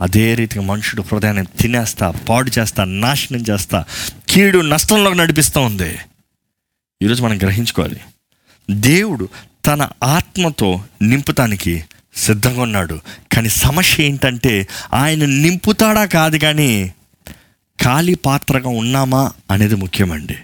అదే 0.00 0.34
రీతిగా 0.34 0.64
మనుషుడు 0.64 1.02
హృదయాన్ని 1.02 1.44
తినేస్తా 1.60 2.10
పాడు 2.10 2.50
చేస్తా 2.58 2.84
నాశనం 2.84 3.40
చేస్తా 3.40 3.84
కీడు 4.28 4.58
నష్టంలోకి 4.58 5.18
నడిపిస్తూ 5.18 5.60
ఉంది. 5.60 5.98
ఈరోజు 7.02 7.22
మనం 7.22 7.38
గ్రహించుకోవాలి. 7.38 8.00
దేవుడు 8.70 9.28
తన 9.66 9.88
ఆత్మతో 10.02 10.84
నింపుతానికి 11.02 11.84
సిద్ధంగా 12.16 12.62
ఉన్నాడు. 12.62 13.00
కానీ 13.32 13.48
సమస్య 13.48 14.04
ఏంటంటే 14.04 14.68
ఆయన 14.94 15.24
నింపుతాడా 15.24 16.04
కాదు 16.04 16.36
కానీ 16.36 16.92
ఖాళీ 17.82 18.14
పాత్రగా 18.14 18.68
ఉన్నామా 18.68 19.32
అనేది 19.50 19.74
ముఖ్యమండి. 19.74 20.36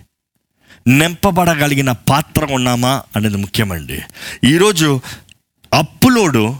నింపబడగలిగిన 0.86 1.92
పాత్ర 1.92 2.44
ఉన్నామా 2.44 3.02
అనేది 3.16 3.36
ముఖ్యమండి. 3.36 3.98
ఈరోజు 4.44 5.00
అప్పులోడు 5.74 6.56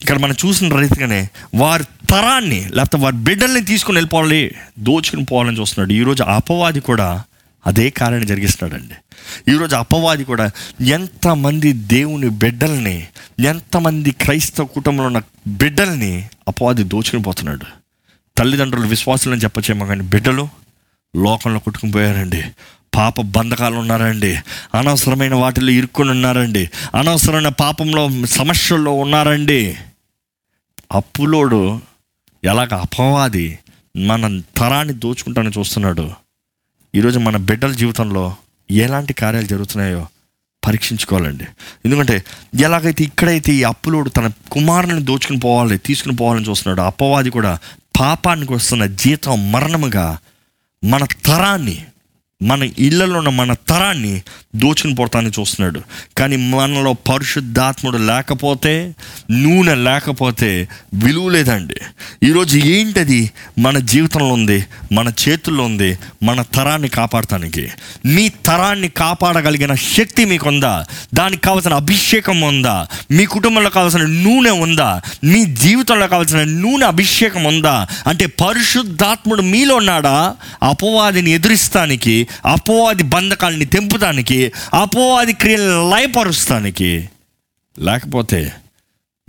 ఇక్కడ 0.00 0.18
మనం 0.18 0.34
చూసిన 0.46 0.80
రీతిగానే 0.80 1.28
వారి 1.54 1.84
తరాన్ని 1.84 2.68
లేకపోతే 2.68 3.04
వారి 3.04 3.16
బిడ్డల్ని 3.16 3.64
తీసుకుని 3.64 3.96
వెళ్ళిపోవాలి 3.96 4.54
దోచుకుని 4.78 5.24
పోవాలని 5.24 5.60
చూస్తున్నాడు. 5.60 5.92
ఈరోజు 5.92 6.22
అపవాది 6.22 6.80
కూడా 6.80 7.24
అదే 7.66 7.90
కార్యాన్ని 7.90 8.28
జరిగిస్తున్నాడండి. 8.28 8.94
ఈరోజు 9.52 9.76
అపవాది 9.76 10.24
కూడా 10.24 10.50
ఎంతమంది 10.80 11.72
దేవుని 11.72 12.28
బిడ్డల్ని 12.28 13.06
ఎంతమంది 13.38 14.10
క్రైస్తవ 14.10 14.64
కుటుంబంలో 14.64 15.06
ఉన్న 15.06 15.22
బిడ్డల్ని 15.46 16.28
అపవాది 16.48 16.84
దోచుకుని 16.84 17.22
పోతున్నాడు 17.22 17.66
తల్లిదండ్రులు 18.38 18.86
విశ్వాసులని 18.86 19.40
చెప్పచేమో 19.40 19.86
కానీ 19.86 20.00
బిడ్డలు 20.00 20.48
లోకంలో 21.16 21.58
కొట్టుకుని 21.58 21.92
పోయారండి. 21.92 22.42
పాప 22.94 23.20
బంధకాలు 23.20 23.76
ఉన్నారండి. 23.76 24.36
అనవసరమైన 24.74 25.34
వాటిలో 25.34 25.70
ఇరుక్కుని 25.70 26.10
ఉన్నారండి. 26.10 26.70
అనవసరమైన 26.94 27.48
పాపంలో 27.48 28.26
సమస్యల్లో 28.26 28.92
ఉన్నారండి. 28.92 29.76
అప్పులోడు 30.92 31.80
ఎలాగ 32.44 32.68
అపవాది 32.74 33.58
మన 33.96 34.40
తరాన్ని 34.56 34.94
దోచుకుంటానని 34.94 35.58
చూస్తున్నాడు. 35.58 36.10
ఈరోజు 36.96 37.18
మన 37.18 37.36
బిడ్డల 37.36 37.72
జీవితంలో 37.72 38.36
ఎలాంటి 38.70 39.12
కార్యాలు 39.12 39.46
జరుగుతున్నాయో 39.46 40.06
పరీక్షించుకోవాలండి. 40.66 41.44
ఎందుకంటే 41.84 42.24
ఎలాగైతే 42.60 43.04
ఇక్కడైతే 43.04 43.52
ఈ 43.52 43.62
అప్పులోడు 43.62 44.08
తన 44.08 44.30
కుమారుని 44.52 45.02
దోచుకుని 45.02 45.38
పోవాలి 45.38 45.78
తీసుకుని 45.78 46.16
పోవాలని 46.16 46.48
చూస్తున్నాడు 46.48 46.86
అప్పవాది 46.86 47.30
కూడా 47.30 47.58
పాపానికి 48.00 48.52
వస్తున్న 48.52 48.86
జీతం 48.86 49.52
మరణముగా 49.52 50.18
మన 50.84 51.04
తరాన్ని 51.04 51.84
మన 52.42 52.68
ఇళ్ళలో 52.78 53.18
ఉన్న 53.18 53.28
మన 53.28 53.52
తరాన్ని 53.52 54.22
దోచుకుని 54.56 54.94
పోతాన్ని 54.94 55.30
చూస్తున్నాడు. 55.40 55.82
కానీ 56.18 56.36
మనలో 56.36 56.92
పరిశుద్ధాత్ముడు 56.92 57.98
లేకపోతే 57.98 58.94
నూనె 59.30 59.74
లేకపోతే 59.74 60.68
విలువ 60.94 61.28
లేదండి. 61.28 61.74
ఈరోజు 62.22 62.58
ఏంటది? 62.58 63.30
మన 63.58 63.78
జీవితంలో 63.78 64.26
ఉంది 64.26 64.66
మన 64.92 65.12
చేతుల్లో 65.28 65.64
ఉంది 65.64 65.98
మన 66.22 66.42
తరాన్ని 66.42 66.88
కాపాడటానికి. 66.88 67.68
మీ 68.06 68.28
తరాన్ని 68.28 68.88
కాపాడగలిగిన 68.88 69.74
శక్తి 69.74 70.24
మీకుందా? 70.24 70.84
దానికి 71.14 71.42
కావాల్సిన 71.42 71.74
అభిషేకం 71.74 72.40
ఉందా? 72.40 72.86
మీ 73.10 73.26
కుటుంబంలో 73.26 73.70
కావాల్సిన 73.70 74.02
నూనె 74.02 74.50
ఉందా? 74.50 75.02
మీ 75.24 75.44
జీవితంలో 75.44 76.08
కావాల్సిన 76.08 76.44
నూనె 76.44 76.86
అభిషేకం 76.86 77.44
ఉందా? 77.44 77.86
అంటే 78.06 78.26
పరిశుద్ధాత్ముడు 78.26 79.42
మీలో 79.42 79.76
ఉన్నాడా? 79.76 80.36
అపవాదిని 80.62 81.30
ఎదురిస్తానికి 81.30 82.25
అపోవాది 82.46 83.02
బంధకాలని 83.02 83.64
తెంపుతానికి 83.64 84.52
అపోవాది 84.74 85.32
క్రియలను 85.32 85.90
లయపరుస్తానికి. 85.90 87.08
లేకపోతే 87.78 88.52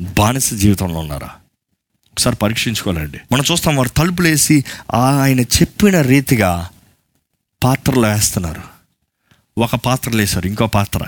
బానిస 0.01 0.53
జీవితంలో 0.53 0.99
ఉన్నారా? 0.99 1.29
ఒకసారి 2.11 2.35
పరీక్షించుకోవాలండి. 2.35 3.19
మనం 3.31 3.43
చూస్తాం 3.51 3.75
వారు 3.75 3.89
తలుపులు 3.89 4.27
వేసి 4.27 4.65
ఆయన 4.93 5.39
చెప్పిన 5.39 6.01
రీతిగా 6.01 6.69
పాత్రలు 7.63 8.07
వేస్తున్నారు. 8.07 8.77
ఒక 9.57 9.75
పాత్ర 9.75 10.11
లేసారు 10.11 10.47
ఇంకో 10.47 10.67
పాత్ర. 10.67 10.99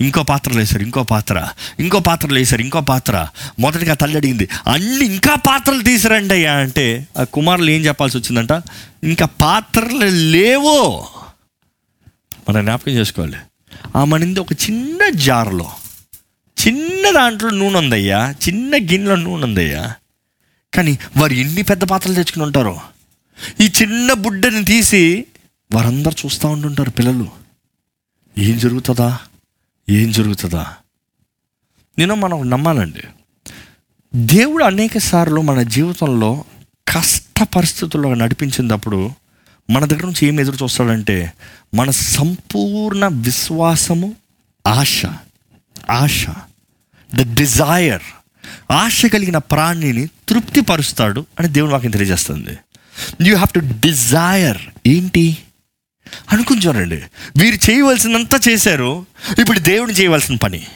ఇంకో 0.00 0.22
పాత్రలు 0.22 0.58
లేసారు 0.58 0.82
ఇంకో 0.82 1.02
పాత్ర. 1.02 1.48
ఇంకో 1.80 2.00
పాత్రలు 2.00 2.34
లేసారు 2.34 2.60
ఇంకో 2.60 2.80
పాత్ర. 2.80 3.26
మొదటిగా 3.58 3.94
తల్లి 3.94 4.16
అడిగింది 4.16 4.48
అన్ని 4.72 5.04
ఇంకా 5.04 5.34
పాత్రలు 5.34 5.82
తీసిరండి 5.82 6.34
అయ్యా. 6.34 6.52
అంటే 6.52 7.08
ఆ 7.18 7.24
కుమారులు 7.24 7.70
ఏం 7.70 7.80
చెప్పాల్సి 7.80 8.18
వచ్చిందంట 8.18 8.62
ఇంకా 9.04 9.26
పాత్రలు 9.26 10.04
లేవో. 10.04 11.08
మనం 12.48 12.64
జ్ఞాపకం 12.64 12.92
చేసుకోవాలి. 12.92 13.36
ఆ 13.96 14.04
మనింది 14.04 14.40
ఒక 14.40 14.52
చిన్న 14.52 15.08
జార్లో 15.08 15.72
చిన్న 16.66 17.10
దాంట్లో 17.14 17.50
నూనె 17.50 17.78
ఉందయ్యా 17.78 18.34
చిన్న 18.48 18.76
గిన్నెలో 18.76 19.16
నూనె 19.16 19.44
ఉందయ్యా. 19.44 19.94
కానీ 20.74 20.98
వారు 21.16 21.32
ఎన్ని 21.32 21.62
పెద్ద 21.62 21.84
పాత్రలు 21.84 22.14
తెచ్చుకుని 22.14 22.44
ఉంటారో. 22.44 22.80
ఈ 23.60 23.72
చిన్న 23.82 24.12
బుడ్డని 24.12 24.64
తీసి 24.64 25.24
వారందరూ 25.72 26.12
చూస్తూ 26.26 26.48
ఉంటుంటారు 26.48 26.90
పిల్లలు. 26.90 27.28
ఏం 28.38 28.58
జరుగుతుందా? 28.58 29.18
ఏం 29.90 30.12
జరుగుతుందా? 30.12 30.74
నేను 31.98 32.14
మనం 32.14 32.50
నమ్మాలండి. 32.50 33.00
దేవుడు 34.14 34.64
అనేక 34.64 34.98
సార్లు 34.98 35.40
మన 35.40 35.62
జీవితంలో 35.62 36.44
కష్ట 36.88 37.42
పరిస్థితుల్లో 37.42 38.14
నడిపించినప్పుడు 38.14 39.10
మన 39.70 39.84
దగ్గర 39.84 40.06
నుంచి 40.06 40.26
ఏం 40.26 40.40
ఎదురు 40.40 40.58
చూస్తాడంటే 40.62 41.32
మన 41.74 41.90
సంపూర్ణ 41.90 43.06
విశ్వాసము 43.06 44.14
ఆశ. 44.66 45.02
ఆశ. 45.90 46.26
ద 47.14 47.36
డిజైర్ 47.36 48.02
ఆశ 48.72 49.06
కలిగిన 49.06 49.38
ప్రాణిని 49.38 50.06
తృప్తిపరుస్తాడు 50.06 51.26
అని 51.38 51.48
దేవుని 51.48 51.72
వాక్యం 51.72 51.90
తెలియజేస్తుంది. 51.90 52.58
యూ 53.20 53.34
హ్యావ్ 53.34 53.54
టు 53.54 53.58
డిజైర్ 53.58 54.58
ఏంటి? 54.86 55.38
అనుకుని 56.32 56.60
చూడండి. 56.60 57.02
వీరు 57.36 57.70
చేయవలసినంతా 57.70 58.40
చేశారు 58.48 59.06
ఇప్పుడు 59.40 59.58
దేవుని 59.58 59.92
చేయవలసిన 59.92 60.36
పని. 60.36 60.66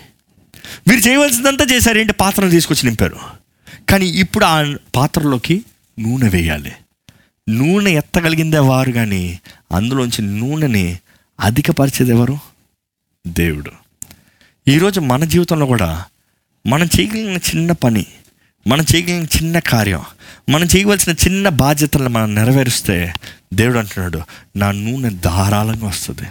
వీరు 0.88 1.00
చేయవలసిందంతా 1.00 1.66
చేశారు 1.73 1.99
ఏంటి? 1.99 2.12
పాత్రను 2.12 2.50
తీసుకొచ్చి 2.50 2.85
నింపారు. 2.85 3.16
కానీ 3.88 4.07
ఇప్పుడు 4.07 4.45
ఆ 4.45 4.76
పాత్రలోకి 4.97 5.64
నూనె 5.99 6.28
వేయాలి. 6.28 6.73
నూనె 7.49 7.91
ఎత్తగలిగిందే 7.91 8.59
వారు 8.59 8.93
కానీ 8.93 9.41
అందులోంచి 9.73 10.23
నూనెని 10.23 10.99
అధికపరిచేది 11.41 12.11
ఎవరు? 12.11 12.38
దేవుడు. 13.26 13.71
ఈరోజు 14.69 15.00
మన 15.00 15.25
జీవితంలో 15.25 15.67
కూడా 15.67 16.05
మనం 16.67 16.88
చేయగలిగిన 17.00 17.37
చిన్న 17.37 17.73
పని 17.73 18.07
మనం 18.67 18.85
చేయగలిగిన 18.95 19.25
చిన్న 19.25 19.59
కార్యం 19.59 20.03
మనం 20.49 20.69
చేయవలసిన 20.76 21.12
చిన్న 21.12 21.49
బాధ్యతలను 21.49 22.09
మనం 22.09 22.35
నెరవేరుస్తే 22.35 23.15
దేవుడు 23.55 23.79
అంటున్నాడు 23.79 24.21
నా 24.57 24.71
నూనె 24.71 25.11
ధారాళంగా 25.11 25.87
వస్తుంది. 25.87 26.29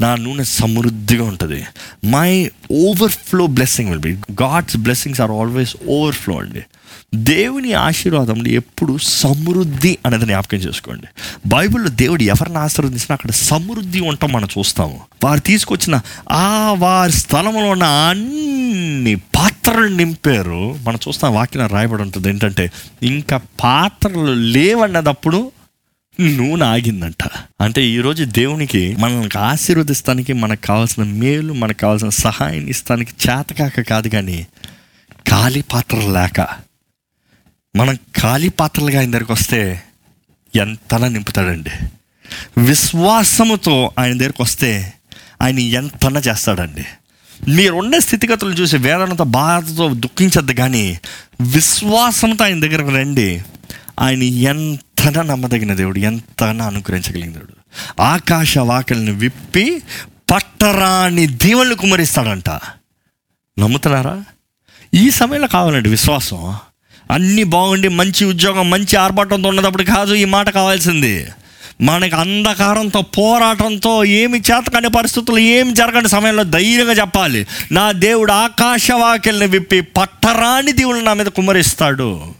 నా 0.00 0.14
నూనె 0.14 0.44
సమృద్ధిగా 0.44 1.24
ఉంటుంది. 1.24 1.64
My 2.04 2.50
overflow 2.72 3.46
blessing 3.46 3.88
will 3.88 4.00
be 4.00 4.12
God's 4.42 4.76
blessings 4.76 5.20
are 5.20 5.30
always 5.30 5.76
overflow 5.88 6.38
అండి. 6.38 6.62
దేవుని 7.14 7.72
ఆశీర్వాదం 7.72 8.46
ఎప్పుడు 8.46 8.98
సమృద్ధి 9.02 9.98
అనేది 10.06 10.24
జ్ఞాపకం 10.24 10.58
చేసుకోండి. 10.58 11.06
బైబిల్లో 11.46 11.88
దేవుడు 11.88 12.22
ఎవరిని 12.22 12.58
ఆశీర్వదించినా 12.58 13.14
అక్కడ 13.14 13.30
సమృద్ధి 13.30 14.00
ఉంటాం 14.00 14.32
మనం 14.32 14.48
చూస్తాము. 14.58 15.00
వారు 15.24 15.40
తీసుకొచ్చిన 15.40 16.00
ఆ 16.32 16.74
వారి 16.78 17.12
స్థలంలో 17.12 17.70
ఉన్న 17.70 17.82
అన్ని 17.82 19.14
పాత్రలు 19.14 19.88
నింపారు. 19.88 20.76
మనం 20.82 20.98
చూస్తాం 21.08 21.34
వాక్యం 21.34 21.66
రాయబడి 21.66 22.02
ఉంటుంది 22.02 22.28
ఏంటంటే 22.28 22.72
ఇంకా 23.02 23.40
పాత్రలు 23.62 24.32
లేవన్నదప్పుడు 24.32 25.52
నూనె 26.20 26.64
ఆగిందంట 26.64 27.22
అంటే 27.60 27.82
ఈరోజు 27.82 28.24
దేవునికి 28.24 28.96
మనల్ని 28.96 29.38
ఆశీర్వదిస్తానికి 29.38 30.32
మనకు 30.32 30.66
కావాల్సిన 30.66 31.02
మేలు 31.02 31.52
మనకు 31.52 31.78
కావాల్సిన 31.78 32.08
సహాయం 32.08 32.66
ఇస్తానికి 32.66 33.12
చేతకాక 33.28 33.80
కాదు 33.80 34.08
కానీ 34.08 34.46
ఖాళీ 35.30 35.60
పాత్రలు 35.60 36.12
లేక 36.12 36.46
మనం 37.76 37.94
ఖాళీ 37.94 38.48
పాత్రలుగా 38.48 38.98
ఆయన 38.98 39.10
దగ్గరికి 39.10 39.32
వస్తే 39.32 39.82
ఎంతలా 40.56 41.08
నింపుతాడండి. 41.08 41.70
విశ్వాసముతో 42.60 43.90
ఆయన 43.98 44.18
దగ్గరికి 44.18 44.42
వస్తే 44.42 44.92
ఆయన 45.42 45.58
ఎంతనా 45.58 46.20
చేస్తాడండి. 46.20 46.84
మీరున్న 47.48 47.98
స్థితిగతులు 47.98 48.50
చూసి 48.50 48.76
వేదనతో 48.76 49.24
బాధతో 49.24 49.94
దుఃఖించద్దు 49.94 50.52
కానీ 50.52 50.98
విశ్వాసంతో 51.40 52.44
ఆయన 52.44 52.60
దగ్గరకు 52.60 52.88
రండి. 52.88 53.42
ఆయన 54.00 54.22
ఎంత 54.22 54.89
ఎంతనా 55.06 55.22
నమ్మదగిన 55.22 55.74
దేవుడు 55.74 55.98
ఎంతనా 55.98 56.66
అనుగ్రహించగలిగిన 56.66 57.32
దేవుడు. 57.32 57.56
ఆకాశ 58.02 58.58
వాకల్ని 58.58 59.10
విప్పి 59.10 59.82
పట్టరాని 60.30 61.26
దీవెనలు 61.26 61.74
కుమరిస్తాడంట 61.74 62.50
నమ్ముతున్నారా? 63.58 64.24
ఈ 64.94 65.10
సమయంలో 65.10 65.48
కావాలండి 65.48 65.88
విశ్వాసం. 65.88 66.56
అన్నీ 67.10 67.44
బాగుండి 67.44 67.88
మంచి 67.88 68.24
ఉద్యోగం 68.24 68.70
మంచి 68.70 68.96
ఆర్భాటంతో 68.96 69.48
ఉన్నప్పుడు 69.48 69.82
కాదు 69.82 70.14
ఈ 70.14 70.24
మాట 70.24 70.48
కావాల్సింది. 70.48 71.28
మనకి 71.80 72.14
అంధకారంతో 72.14 73.02
పోరాటంతో 73.02 74.04
ఏమి 74.04 74.38
చేతకాని 74.38 74.88
పరిస్థితులు 74.88 75.38
ఏమి 75.38 75.74
జరగని 75.74 76.08
సమయంలో 76.08 76.44
ధైర్యంగా 76.44 76.92
చెప్పాలి. 76.92 77.46
నా 77.72 77.92
దేవుడు 77.92 78.32
ఆకాశవాక్యల్ని 78.32 79.46
విప్పి 79.46 79.80
పట్టరాని 79.80 80.72
దేవుడు 80.72 81.00
నా 81.00 81.14
మీద 81.14 81.26
కుమ్మరిస్తాడు. 81.26 82.34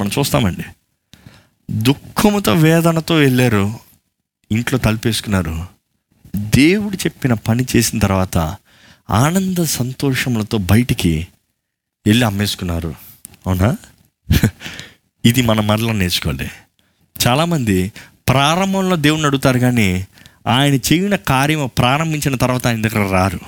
మనం 0.00 0.10
చూస్తామండి. 0.18 0.64
దుఃఖముతో 1.70 2.54
వేదనతో 2.54 3.14
వెళ్ళారు. 3.14 3.74
ఇంట్లో 4.52 4.78
తలుపేసుకున్నారు. 4.78 5.66
దేవుడు 6.36 6.96
చెప్పిన 6.96 7.32
పని 7.32 7.66
చేసిన 7.76 7.98
తర్వాత 7.98 8.56
ఆనంద 9.10 9.58
సంతోషములతో 9.58 10.58
బయటికి 10.58 11.26
వెళ్ళి 12.06 12.26
అమ్మేసుకున్నారు. 12.26 12.94
అవునా? 13.46 13.76
ఇది 15.24 15.42
మనం 15.42 15.66
మరలా 15.66 15.92
నేర్చుకోవాలి. 15.92 16.50
చాలామంది 17.26 17.92
ప్రారంభంలో 18.28 18.96
దేవుణ్ణి 18.96 19.26
అడుగుతారు 19.26 19.58
కానీ 19.58 20.06
ఆయన 20.46 20.74
చేయిన 20.74 21.16
కార్యం 21.16 21.70
ప్రారంభించిన 21.78 22.36
తర్వాత 22.36 22.66
ఆయన 22.66 22.88
దగ్గర 22.88 23.10
రారు. 23.10 23.40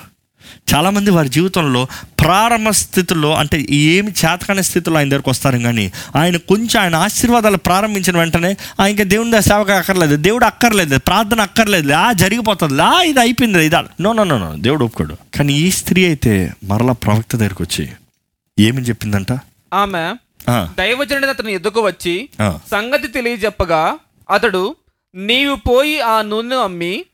చాలామంది 0.73 1.11
వారి 1.11 1.29
జీవితంలో 1.29 1.87
ప్రారంభ 2.21 2.69
స్థితిలో 2.69 3.35
అంటే 3.35 3.67
ఏమి 3.71 4.11
చేతకాని 4.11 4.63
స్థితిలో 4.63 4.97
ఆయన 4.97 5.09
దగ్గరకు 5.09 5.31
వస్తారు 5.31 5.59
కానీ 5.59 5.93
ఆయన 6.17 6.37
కొంచెం 6.37 6.83
ఆయన 6.83 6.95
ఆశీర్వాదాలు 6.95 7.57
ప్రారంభించిన 7.57 8.19
వెంటనే 8.19 8.57
ఆ 8.81 8.87
ఇంకా 8.87 9.05
దేవుని 9.05 9.43
సేవకు 9.43 9.73
అక్కర్లేదు 9.73 10.17
దేవుడు 10.17 10.45
అక్కర్లేదు 10.45 10.99
ప్రార్థన 10.99 11.41
అక్కర్లేదు 11.41 11.93
ఆ 11.93 12.13
జరిగిపోతుంది 12.13 12.83
ఆ 12.83 13.03
ఇది 13.03 13.21
అయిపోయింది 13.21 13.65
ఇది 13.65 13.77
నో 14.03 14.13
నో 14.13 14.25
నో 14.25 14.39
నో 14.39 14.57
దేవుడు 14.57 14.85
ఒప్పుకోడు. 14.85 15.17
కానీ 15.35 15.53
ఈ 15.53 15.71
స్త్రీ 15.71 16.05
అయితే 16.05 16.53
మరలా 16.65 16.93
ప్రవక్త 16.93 17.37
దగ్గరికి 17.37 17.63
వచ్చి 17.63 17.89
ఏమని 18.59 18.85
చెప్పిందంట? 18.85 19.33
ఆమె 19.75 20.15
దైవజనుడు 20.79 21.27
అతని 21.27 21.53
ఎద్దుకు 21.53 21.81
వచ్చి 21.81 22.29
సంగతి 22.71 23.09
తెలియజెప్పగా 23.09 23.99
అతడు 24.31 24.77
నీవు 25.15 25.55
పోయి 25.55 26.01
ఆ 26.01 26.23
నూనెను 26.23 26.57
అమ్మి 26.57 27.05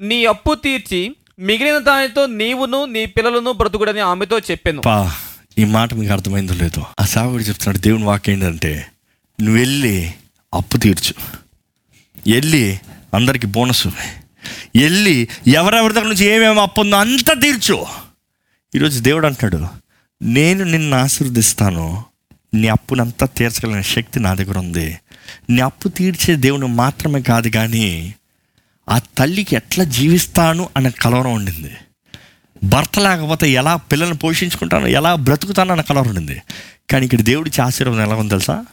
నీ 0.00 0.24
అప్పు 0.24 0.54
తీర్చి 0.54 1.16
మిగిలిన 1.38 1.78
దానితో 1.78 2.26
నీవును 2.26 2.84
నీ 2.84 3.06
పిల్లలను 3.06 3.52
బ్రతుకుడని 3.52 4.00
ఆమెతో 4.00 4.38
చెప్పాను. 4.38 4.80
పా 4.80 5.14
ఈ 5.58 5.64
మాట 5.64 5.94
మీకు 5.94 6.12
అర్థమైందో 6.12 6.54
లేదో? 6.54 6.86
ఆ 7.00 7.04
సేవకుడు 7.04 7.42
చెప్తున్నాడు 7.42 7.78
దేవుని 7.78 8.04
వాక్ 8.04 8.30
ఏంటంటే 8.30 8.86
నువ్వు 9.40 9.58
వెళ్ళి 9.58 10.14
అప్పు 10.54 10.76
తీర్చు. 10.76 11.14
వెళ్ళి 12.32 12.80
అందరికి 13.14 13.46
బోనస్ 13.46 13.86
వెళ్ళి 14.76 15.28
ఎవరెవరి 15.46 15.94
దగ్గర 15.94 16.06
నుంచి 16.06 16.24
ఏమేమి 16.24 16.60
అప్పు 16.60 16.80
ఉందో 16.80 16.96
అంతా 16.96 17.34
తీర్చు. 17.34 17.86
ఈరోజు 18.74 19.00
దేవుడు 19.00 19.26
అంటాడు 19.26 19.66
నేను 20.22 20.64
నిన్ను 20.64 20.96
ఆశీర్వదిస్తాను. 20.96 22.04
నీ 22.54 22.68
అప్పునంతా 22.68 23.26
తీర్చగలిగిన 23.26 23.80
శక్తి 23.80 24.20
నా 24.20 24.34
దగ్గర 24.34 24.58
ఉంది. 24.58 24.98
నీ 25.50 25.60
అప్పు 25.60 25.88
తీర్చే 25.88 26.36
దేవుడు 26.36 26.66
మాత్రమే 26.66 27.22
కాదు 27.22 27.48
కానీ 27.48 28.14
ఆ 28.88 28.98
తల్లికి 28.98 29.56
ఎట్లా 29.56 29.84
జీవిస్తాను 29.84 30.68
అనే 30.76 30.90
కలవరం 30.90 31.32
ఉండింది. 31.32 31.72
భర్త 32.64 32.98
లేకపోతే 32.98 33.50
ఎలా 33.50 33.76
పిల్లల్ని 33.76 34.16
పోషించుకుంటాను 34.16 34.86
ఎలా 34.86 35.14
బ్రతుకుతాను 35.14 35.72
అన్న 35.72 35.82
కలవరం 35.82 36.08
ఉండింది. 36.08 36.42
కానీ 36.90 37.04
ఇక్కడ 37.04 37.20
దేవుడికి 37.20 37.62
ఆశీర్వాదం 37.62 38.02
ఎలా 38.02 38.14
ఉంది 38.14 38.30
తెలుసా? 38.30 38.64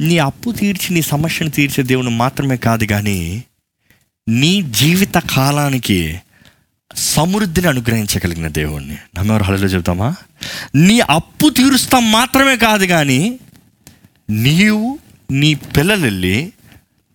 నీ 0.00 0.18
అప్పు 0.18 0.52
తీర్చి 0.52 0.94
నీ 0.94 1.02
సమస్యను 1.02 1.50
తీర్చే 1.50 1.84
దేవుడు 1.84 2.08
మాత్రమే 2.08 2.56
కాదు 2.56 2.84
కానీ 2.84 3.44
నీ 4.28 4.62
జీవిత 4.62 5.14
కాలానికి 5.14 6.20
సమృద్ధిని 6.96 7.68
అనుగ్రహించగలిగిన 7.68 8.48
దేవుణ్ణి. 8.48 8.96
నమ్మేవారు 9.18 9.44
హళలో 9.44 9.66
చెబుతామా? 9.66 10.14
నీ 10.74 11.00
అప్పు 11.00 11.48
తీరుస్తాం 11.48 12.12
మాత్రమే 12.12 12.56
కాదు 12.56 12.86
కానీ 12.86 13.38
నీవు 14.30 14.98
నీ 15.30 15.54
పిల్లలు 15.54 16.02
వెళ్ళి 16.02 16.52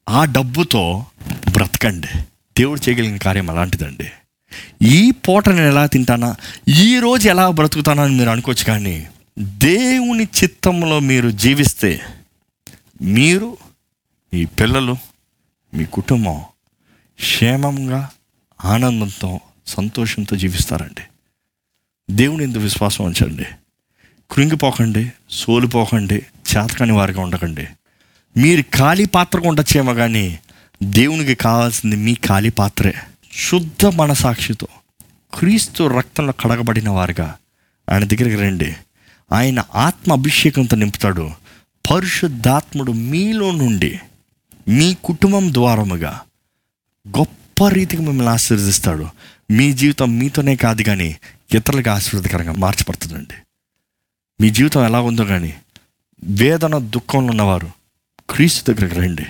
ఆ 0.10 0.26
డబ్బుతో 0.26 1.06
బ్రతకండి. 1.52 2.27
దేవుడు 2.58 2.90
చేయగలిగిన 2.90 3.18
కార్యం 3.18 3.50
అలాంటిదండి. 3.50 4.12
ఈ 4.82 5.12
పూట 5.12 5.50
నేను 5.50 5.68
ఎలా 5.68 5.86
తింటానా? 5.86 6.36
ఈ 6.68 7.00
రోజు 7.00 7.30
ఎలా 7.30 7.50
బ్రతుకుతానా 7.50 8.04
అని 8.04 8.16
మీరు 8.16 8.30
అనుకోవచ్చు 8.30 8.64
కానీ 8.64 9.08
దేవుని 9.40 10.24
చిత్తంలో 10.24 11.00
మీరు 11.00 11.30
జీవిస్తే 11.30 12.02
మీరు 13.02 13.58
మీ 14.34 14.46
పిల్లలు 14.46 14.98
మీ 15.74 15.86
కుటుంబం 15.86 16.42
క్షేమంగా 17.20 18.10
ఆనందంతో 18.66 19.40
సంతోషంతో 19.68 20.36
జీవిస్తారండి. 20.36 21.02
దేవుని 22.12 22.44
ఎందుకు 22.44 22.64
విశ్వాసం 22.64 23.06
ఉంచండి. 23.06 23.46
కృంగిపోకండి 24.32 25.12
సోలిపోకండి 25.30 26.16
చేతకాని 26.16 26.92
వారిగా 26.92 27.22
ఉండకండి. 27.22 27.68
మీరు 28.38 28.62
ఖాళీ 28.62 29.06
పాత్రగా 29.06 29.50
ఉండొచ్చేమో 29.50 29.94
కానీ 29.94 30.40
దేవునికి 30.84 31.36
కావాల్సింది 31.36 31.96
మీ 31.96 32.14
ఖాళీ 32.14 32.50
పాత్రే. 32.50 32.94
శుద్ధ 33.34 33.86
మనసాక్షితో 33.86 34.68
క్రీస్తు 35.34 35.84
రక్తంలో 35.84 36.34
కడగబడిన 36.34 36.90
వారుగా 36.90 37.36
ఆయన 37.92 38.04
దగ్గరికి 38.04 38.36
రండి. 38.36 38.76
ఆయన 39.32 39.64
ఆత్మ 39.76 40.14
అభిషేకంతో 40.14 40.76
నింపుతాడు. 40.76 41.32
పరిశుద్ధాత్ముడు 41.92 42.92
మీలో 42.92 43.52
నుండి 43.52 44.00
మీ 44.68 44.98
కుటుంబం 45.04 45.54
ద్వారముగా 45.54 46.22
గొప్ప 47.18 47.68
రీతికి 47.68 48.02
మిమ్మల్ని 48.02 48.34
ఆశీర్వదిస్తాడు. 48.34 49.08
మీ 49.52 49.74
జీవితం 49.74 50.18
మీతోనే 50.18 50.56
కాదు 50.56 50.82
కానీ 50.82 51.18
ఇతరులకు 51.56 51.90
ఆశీర్వదకరంగా 51.90 52.52
మార్చబడుతుందండి. 52.52 53.34
మీ 54.42 54.50
జీవితం 54.50 54.86
ఎలా 54.86 55.02
ఉందో 55.02 55.26
కానీ 55.26 55.56
వేదన 56.24 56.78
దుఃఖంలో 56.78 57.30
ఉన్నవారు 57.30 57.72
క్రీస్తు 58.30 58.72
దగ్గరికి 58.72 58.96
రండి. 58.96 59.26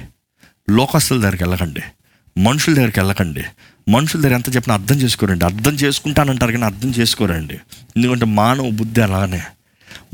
లోకస్తుల 0.70 1.22
దగ్గరికి 1.22 1.44
వెళ్ళకండి. 1.44 1.82
మనుషుల 2.40 2.74
దగ్గరికి 2.74 3.00
వెళ్ళకండి. 3.00 3.44
మనుషుల 3.90 4.22
దగ్గర 4.22 4.34
ఎంత 4.34 4.56
చెప్పినా 4.56 4.74
అర్థం 4.74 4.96
చేసుకోరండి. 4.96 5.46
అర్థం 5.46 5.74
చేసుకుంటానంటారు 5.74 6.52
కానీ 6.52 6.64
అర్థం 6.64 6.90
చేసుకోరండి. 6.90 7.54
ఎందుకంటే 7.98 8.26
మానవ 8.26 8.70
బుద్ధి 8.70 9.02
అలానే. 9.02 9.42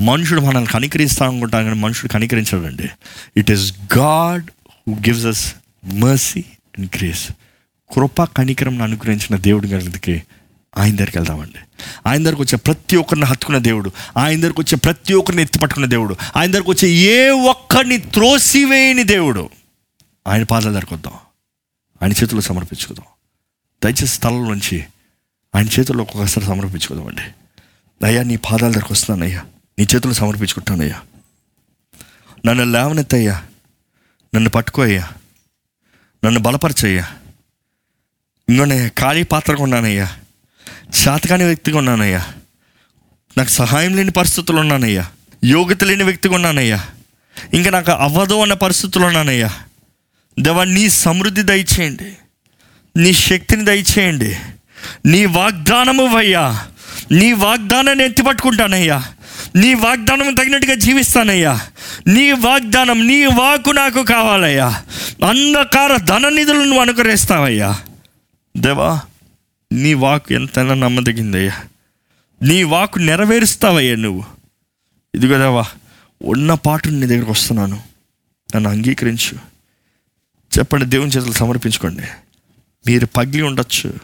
మనుషుడు 0.00 0.40
మనల్ని 0.40 0.66
కనికరిస్తా 0.66 1.26
అనుకుంటాను 1.26 1.64
కానీ 1.64 1.80
మనుషుడు 1.80 2.12
కనికరించడండి. 2.12 2.88
It 3.36 3.50
is 3.50 3.72
God 3.98 4.44
who 4.88 4.94
gives 4.94 5.26
us 5.26 5.54
mercy 5.84 6.44
and 6.78 6.90
grace 6.96 7.28
కృప 7.94 8.24
కనికరం 8.24 8.82
అనుగ్రహించిన 8.82 9.36
దేవుడి 9.36 9.68
గారికి 9.68 10.22
ఆయన 10.78 10.96
దగ్గరికి 10.96 11.18
వెళ్దామండి. 11.18 11.58
ఆయన 12.06 12.24
దగ్గరకు 12.24 12.42
వచ్చే 12.42 12.56
ప్రతి 12.56 12.96
ఒక్కరిని 12.96 13.26
హత్తుకున్న 13.26 13.58
దేవుడు. 13.58 13.92
ఆయన 14.16 14.40
దగ్గరకు 14.40 14.62
వచ్చే 14.62 14.76
ప్రతి 14.76 15.14
ఒక్కరిని 15.14 15.42
ఎత్తి 15.42 15.58
పట్టుకున్న 15.58 15.86
దేవుడు. 15.86 16.16
ఆయన 16.36 16.50
దగ్గరకు 16.50 16.70
వచ్చే 16.70 16.88
ఏ 16.88 17.28
ఒక్కరిని 17.28 17.98
త్రోసివేయని 17.98 19.04
దేవుడు. 19.04 19.50
ఆయన 20.26 20.42
పాదాల 20.42 20.72
దగ్గరకు 20.72 20.94
వద్దాం. 20.94 21.12
ఆయన 22.02 22.12
చేతుల్లో 22.12 22.40
సమర్పించుకుందాం. 22.40 23.04
దయచేసి 23.84 24.06
స్థలం 24.06 24.48
నుంచి 24.48 24.84
ఆయన 25.54 25.66
చేతుల్లో 25.66 26.02
ఒక్కొక్కసారి 26.02 26.46
సమర్పించుకుందామండి 26.46 27.22
అయ్యా 28.06 28.22
నీ 28.22 28.36
పాదాల 28.36 28.70
దగ్గరకు 28.70 28.92
వస్తున్నాను 28.92 29.30
అయ్యా 29.30 29.40
నీ 29.78 29.82
చేతుల్లో 29.82 30.14
సమర్పించుకుంటానయ్యా 30.14 31.02
నన్ను 32.46 32.64
లేవనెత్తయ్యా. 32.64 33.44
నన్ను 34.34 34.50
పట్టుకో 34.50 34.82
అయ్యా 34.82 35.08
నన్ను 36.24 36.40
బలపరచయ్యా. 36.40 37.08
ఇంకోనయ్యా 38.48 38.88
ఖాళీ 38.88 39.22
పాత్రగా 39.22 39.62
ఉన్నానయ్యా. 39.62 40.16
శాతకాని 40.94 41.44
వ్యక్తిగా 41.44 41.78
ఉన్నానయ్యా. 41.78 42.32
నాకు 43.38 43.48
సహాయం 43.48 43.96
లేని 43.96 44.10
పరిస్థితులు 44.10 44.56
ఉన్నానయ్యా. 44.56 45.10
యోగ్యత 45.44 45.84
లేని 45.84 46.04
వ్యక్తిగా 46.04 46.34
ఉన్నానయ్యా. 46.34 46.88
ఇంకా 47.54 47.70
నాకు 47.70 47.92
అవ్వదు 47.92 48.34
అన్న 48.34 48.54
పరిస్థితులు 48.54 49.04
ఉన్నానయ్యా. 49.04 49.50
దేవా 50.40 50.64
నీ 50.64 50.90
సమృద్ధి 50.90 51.42
దయచేయండి. 51.42 52.16
నీ 52.96 53.12
శక్తిని 53.12 53.64
దయచేయండి. 53.64 54.36
నీ 55.06 55.24
వాగ్దానము 55.24 56.16
అయ్యా. 56.16 56.66
నీ 57.12 57.32
వాగ్దానాన్ని 57.32 58.04
ఎత్తిపట్టుకుంటానయ్యా. 58.04 59.04
నీ 59.56 59.74
వాగ్దానం 59.74 60.34
తగినట్టుగా 60.34 60.74
జీవిస్తానయ్యా. 60.74 61.60
నీ 62.06 62.32
వాగ్దానం 62.32 63.06
నీ 63.06 63.24
వాకు 63.24 63.70
నాకు 63.70 64.02
కావాలయ్యా. 64.02 64.82
అంధకార 65.28 65.96
ధన 65.96 66.28
నిధులను 66.28 66.64
నువ్వు 66.64 66.80
అనుకరిస్తావయ్యా. 66.80 67.80
దేవా 68.56 69.00
నీ 69.72 69.94
వాకు 69.94 70.32
ఎంతైనా 70.32 70.74
నమ్మదగిందయ్యా. 70.74 71.60
నీ 72.42 72.62
వాకు 72.62 72.98
నెరవేరుస్తావయ్యా 72.98 73.96
నువ్వు. 73.96 74.24
ఇదిగో 75.14 75.38
దేవా 75.38 75.64
ఉన్న 76.22 76.54
పాటు 76.54 76.88
నీ 76.88 77.06
దగ్గరకు 77.06 77.30
వస్తున్నాను. 77.30 77.82
నన్ను 78.56 78.70
అంగీకరించు. 78.70 79.53
చెప్పండి 80.58 80.86
దేవుని 80.86 81.10
చేతులు 81.10 81.32
సమర్పించుకోండి. 81.32 82.02
మీరు 82.86 83.06
పగిలి 83.06 83.42
ఉండొచ్చు 83.42 83.94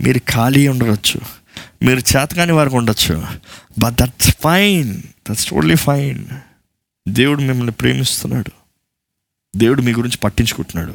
మీరు 0.00 0.18
ఖాళీ 0.18 0.68
ఉండవచ్చు 0.68 1.20
మీరు 1.82 1.98
చేతకాని 1.98 2.52
వారికి 2.52 2.76
ఉండొచ్చు. 2.76 3.26
But 3.78 3.94
that's 3.94 4.30
fine 4.30 5.02
that's 5.30 5.46
totally 5.46 5.74
fine 5.74 6.24
దేవుడు 7.08 7.40
మిమ్మల్ని 7.40 7.72
ప్రేమిస్తున్నాడు. 7.72 8.50
దేవుడు 9.58 9.82
మీ 9.82 9.92
గురించి 9.92 10.16
పట్టించుకుంటున్నాడు. 10.16 10.94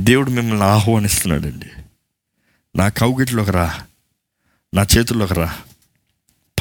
దేవుడు 0.00 0.30
మిమ్మల్ని 0.30 0.64
ఆహ్వానిస్తున్నాడండి. 0.64 1.70
నా 2.76 2.88
కౌగిట్లోకి 2.88 3.50
రా. 3.50 3.80
నా 4.74 4.86
చేతుల్లోకి 4.96 5.34
రా. 5.34 5.58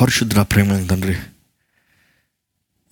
పరిశుద్ధ 0.01 0.39
ప్రేమ 0.39 0.87
తండ్రి 0.87 1.13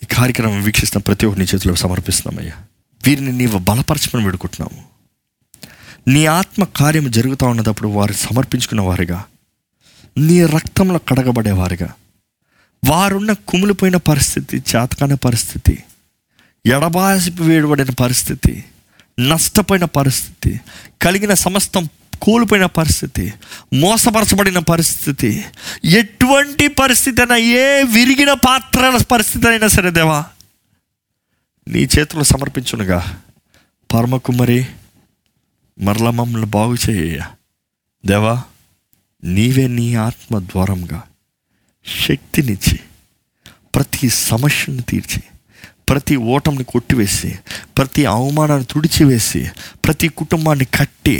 ఈ 0.04 0.06
కార్యక్రమం 0.06 0.64
వీక్షిస్తున్న 0.64 1.04
ప్రతి 1.04 1.26
ఒక్కరి 1.26 1.46
చేతిలో 1.46 1.76
సమర్పిస్తున్నామయ్యా. 1.76 2.67
వీరిని 3.02 3.32
నీవు 3.32 3.58
బలపరచమని 3.60 4.26
వేడుకుంటున్నాము 4.26 4.80
నీ 6.08 6.26
ఆత్మ 6.26 6.64
కార్యం 6.64 7.12
జరుగుతూ 7.12 7.46
ఉన్నప్పుడు 7.46 7.90
వారు 7.90 8.14
సమర్పించుకున్న 8.14 8.82
వారుగా 8.82 9.20
నీ 10.18 10.46
రక్తంలో 10.46 11.00
కడగబడేవారుగా 11.08 11.90
వారున్న 12.84 13.34
కుమిలిపోయిన 13.34 13.98
పరిస్థితి 13.98 14.58
చేతకాని 14.72 15.16
పరిస్థితి 15.18 15.76
ఎడబాసి 16.66 17.32
వేయబడిన 17.40 17.92
పరిస్థితి 17.92 18.64
నష్టపోయిన 19.20 19.86
పరిస్థితి 19.86 20.60
కలిగిన 21.02 21.34
సమస్తం 21.34 21.84
కూలిపోయిన 22.20 22.66
పరిస్థితి 22.66 23.34
మోసపరచబడిన 23.74 24.60
పరిస్థితి 24.60 25.44
ఎటువంటి 25.84 26.68
పరిస్థితి 26.68 27.22
అయినా 27.22 27.36
ఏ 27.36 27.84
విరిగిన 27.84 28.34
పాత్ర 28.34 29.04
పరిస్థితి 29.10 29.48
అయినా 29.48 29.68
సరే 29.68 29.90
దేవా 29.90 30.20
నీ 31.68 31.82
చేతులు 31.84 32.24
సమర్పించునుగా. 32.24 33.22
పరమకుమరి 33.94 34.68
మరల 35.80 36.10
మమ్మల్ని 36.10 36.48
బాగు 36.48 36.76
చేయ 36.90 37.22
దేవా 38.06 38.44
నీవే 39.24 39.68
నీ 39.68 39.96
ఆత్మ 39.96 40.40
ద్వారంగా 40.40 41.04
శక్తినిచ్చి 41.86 42.80
ప్రతి 43.76 44.10
సమస్యను 44.10 44.82
తీర్చి 44.82 45.22
ప్రతి 45.88 46.16
ఓటంని 46.28 46.64
కొట్టివేసి 46.64 47.30
ప్రతి 47.78 48.06
అవమానాన్ని 48.06 48.66
తుడిచివేసి 48.66 49.42
ప్రతి 49.86 50.08
కుటుంబాన్ని 50.16 50.66
కట్టి 50.74 51.16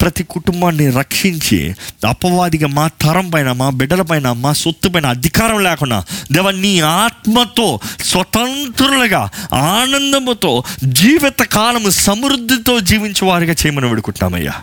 ప్రతి 0.00 0.22
కుటుంబాన్ని 0.24 0.90
రక్షించి 0.90 1.58
అపవాదిగా 2.04 2.66
మా 2.68 2.88
తరం 3.02 3.30
పైన 3.30 3.52
మా 3.52 3.70
బిడ్డల 3.70 4.02
పైన 4.02 4.32
మా 4.38 4.52
సొత్తు 4.54 4.88
పైన 4.88 5.06
అధికారం 5.06 5.58
లేకుండా 5.62 5.98
దేవ 6.32 6.50
నీ 6.58 6.72
ఆత్మతో 6.96 7.68
స్వతంత్రులుగా 8.10 9.22
ఆనందముతో 9.70 10.52
జీవిత 10.98 11.42
కాలము 11.52 11.90
సమృద్ధితో 12.00 12.80
జీవించే 12.80 13.26
వారిగా 13.26 13.52
చేయమని 13.52 13.88
వేడుకుంటున్నామయ్యా. 13.88 14.54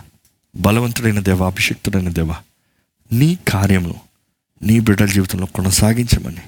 బలవంతుడైన 0.56 1.20
దేవ 1.22 1.44
అభిషక్తుడైన 1.44 2.10
దేవ 2.10 2.32
నీ 3.12 3.38
కార్యము 3.48 3.96
నీ 4.62 4.80
బిడ్డల 4.80 5.06
జీవితంలో 5.08 5.46
కొనసాగించమని 5.56 6.44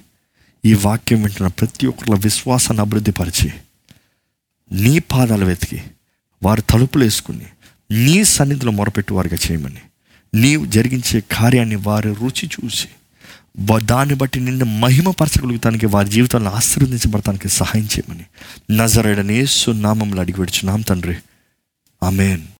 ఈ 0.66 0.74
వాక్యం 0.74 1.22
వింటున్న 1.22 1.48
ప్రతి 1.48 1.88
ఒక్కరి 1.88 2.20
విశ్వాసాన్ని 2.20 2.82
అభివృద్ధిపరిచి 2.82 3.54
నీ 4.72 5.00
పాదాలు 5.00 5.46
వెతికి 5.46 5.84
వారు 6.44 6.62
తలుపులు 6.62 7.04
వేసుకుని 7.04 7.46
నీ 7.92 8.24
సన్నిధిలో 8.24 8.72
మొరపెట్టి 8.72 9.14
వారిగా 9.14 9.38
చేయమని 9.52 9.82
నీవు 10.34 10.66
జరిగించే 10.66 11.24
కార్యాన్ని 11.32 11.76
వారి 11.76 12.14
రుచి 12.14 12.48
చూసి 12.48 12.88
దాన్ని 13.76 14.16
బట్టి 14.16 14.40
నిన్ను 14.40 14.66
మహిమపరచగలుగుతానికి 14.66 15.86
వారి 15.86 16.10
జీవితాలను 16.10 16.50
ఆశీర్వదించబడటానికి 16.50 17.50
సహాయం 17.50 17.84
చేయమని 17.84 18.26
నజరేడనేసు 18.78 19.72
నామంలో 19.72 20.22
అడిగి 20.22 20.36
పెడుచున్నాం 20.36 20.82
తండ్రి. 20.82 21.18
ఆమెన్. 22.04 22.42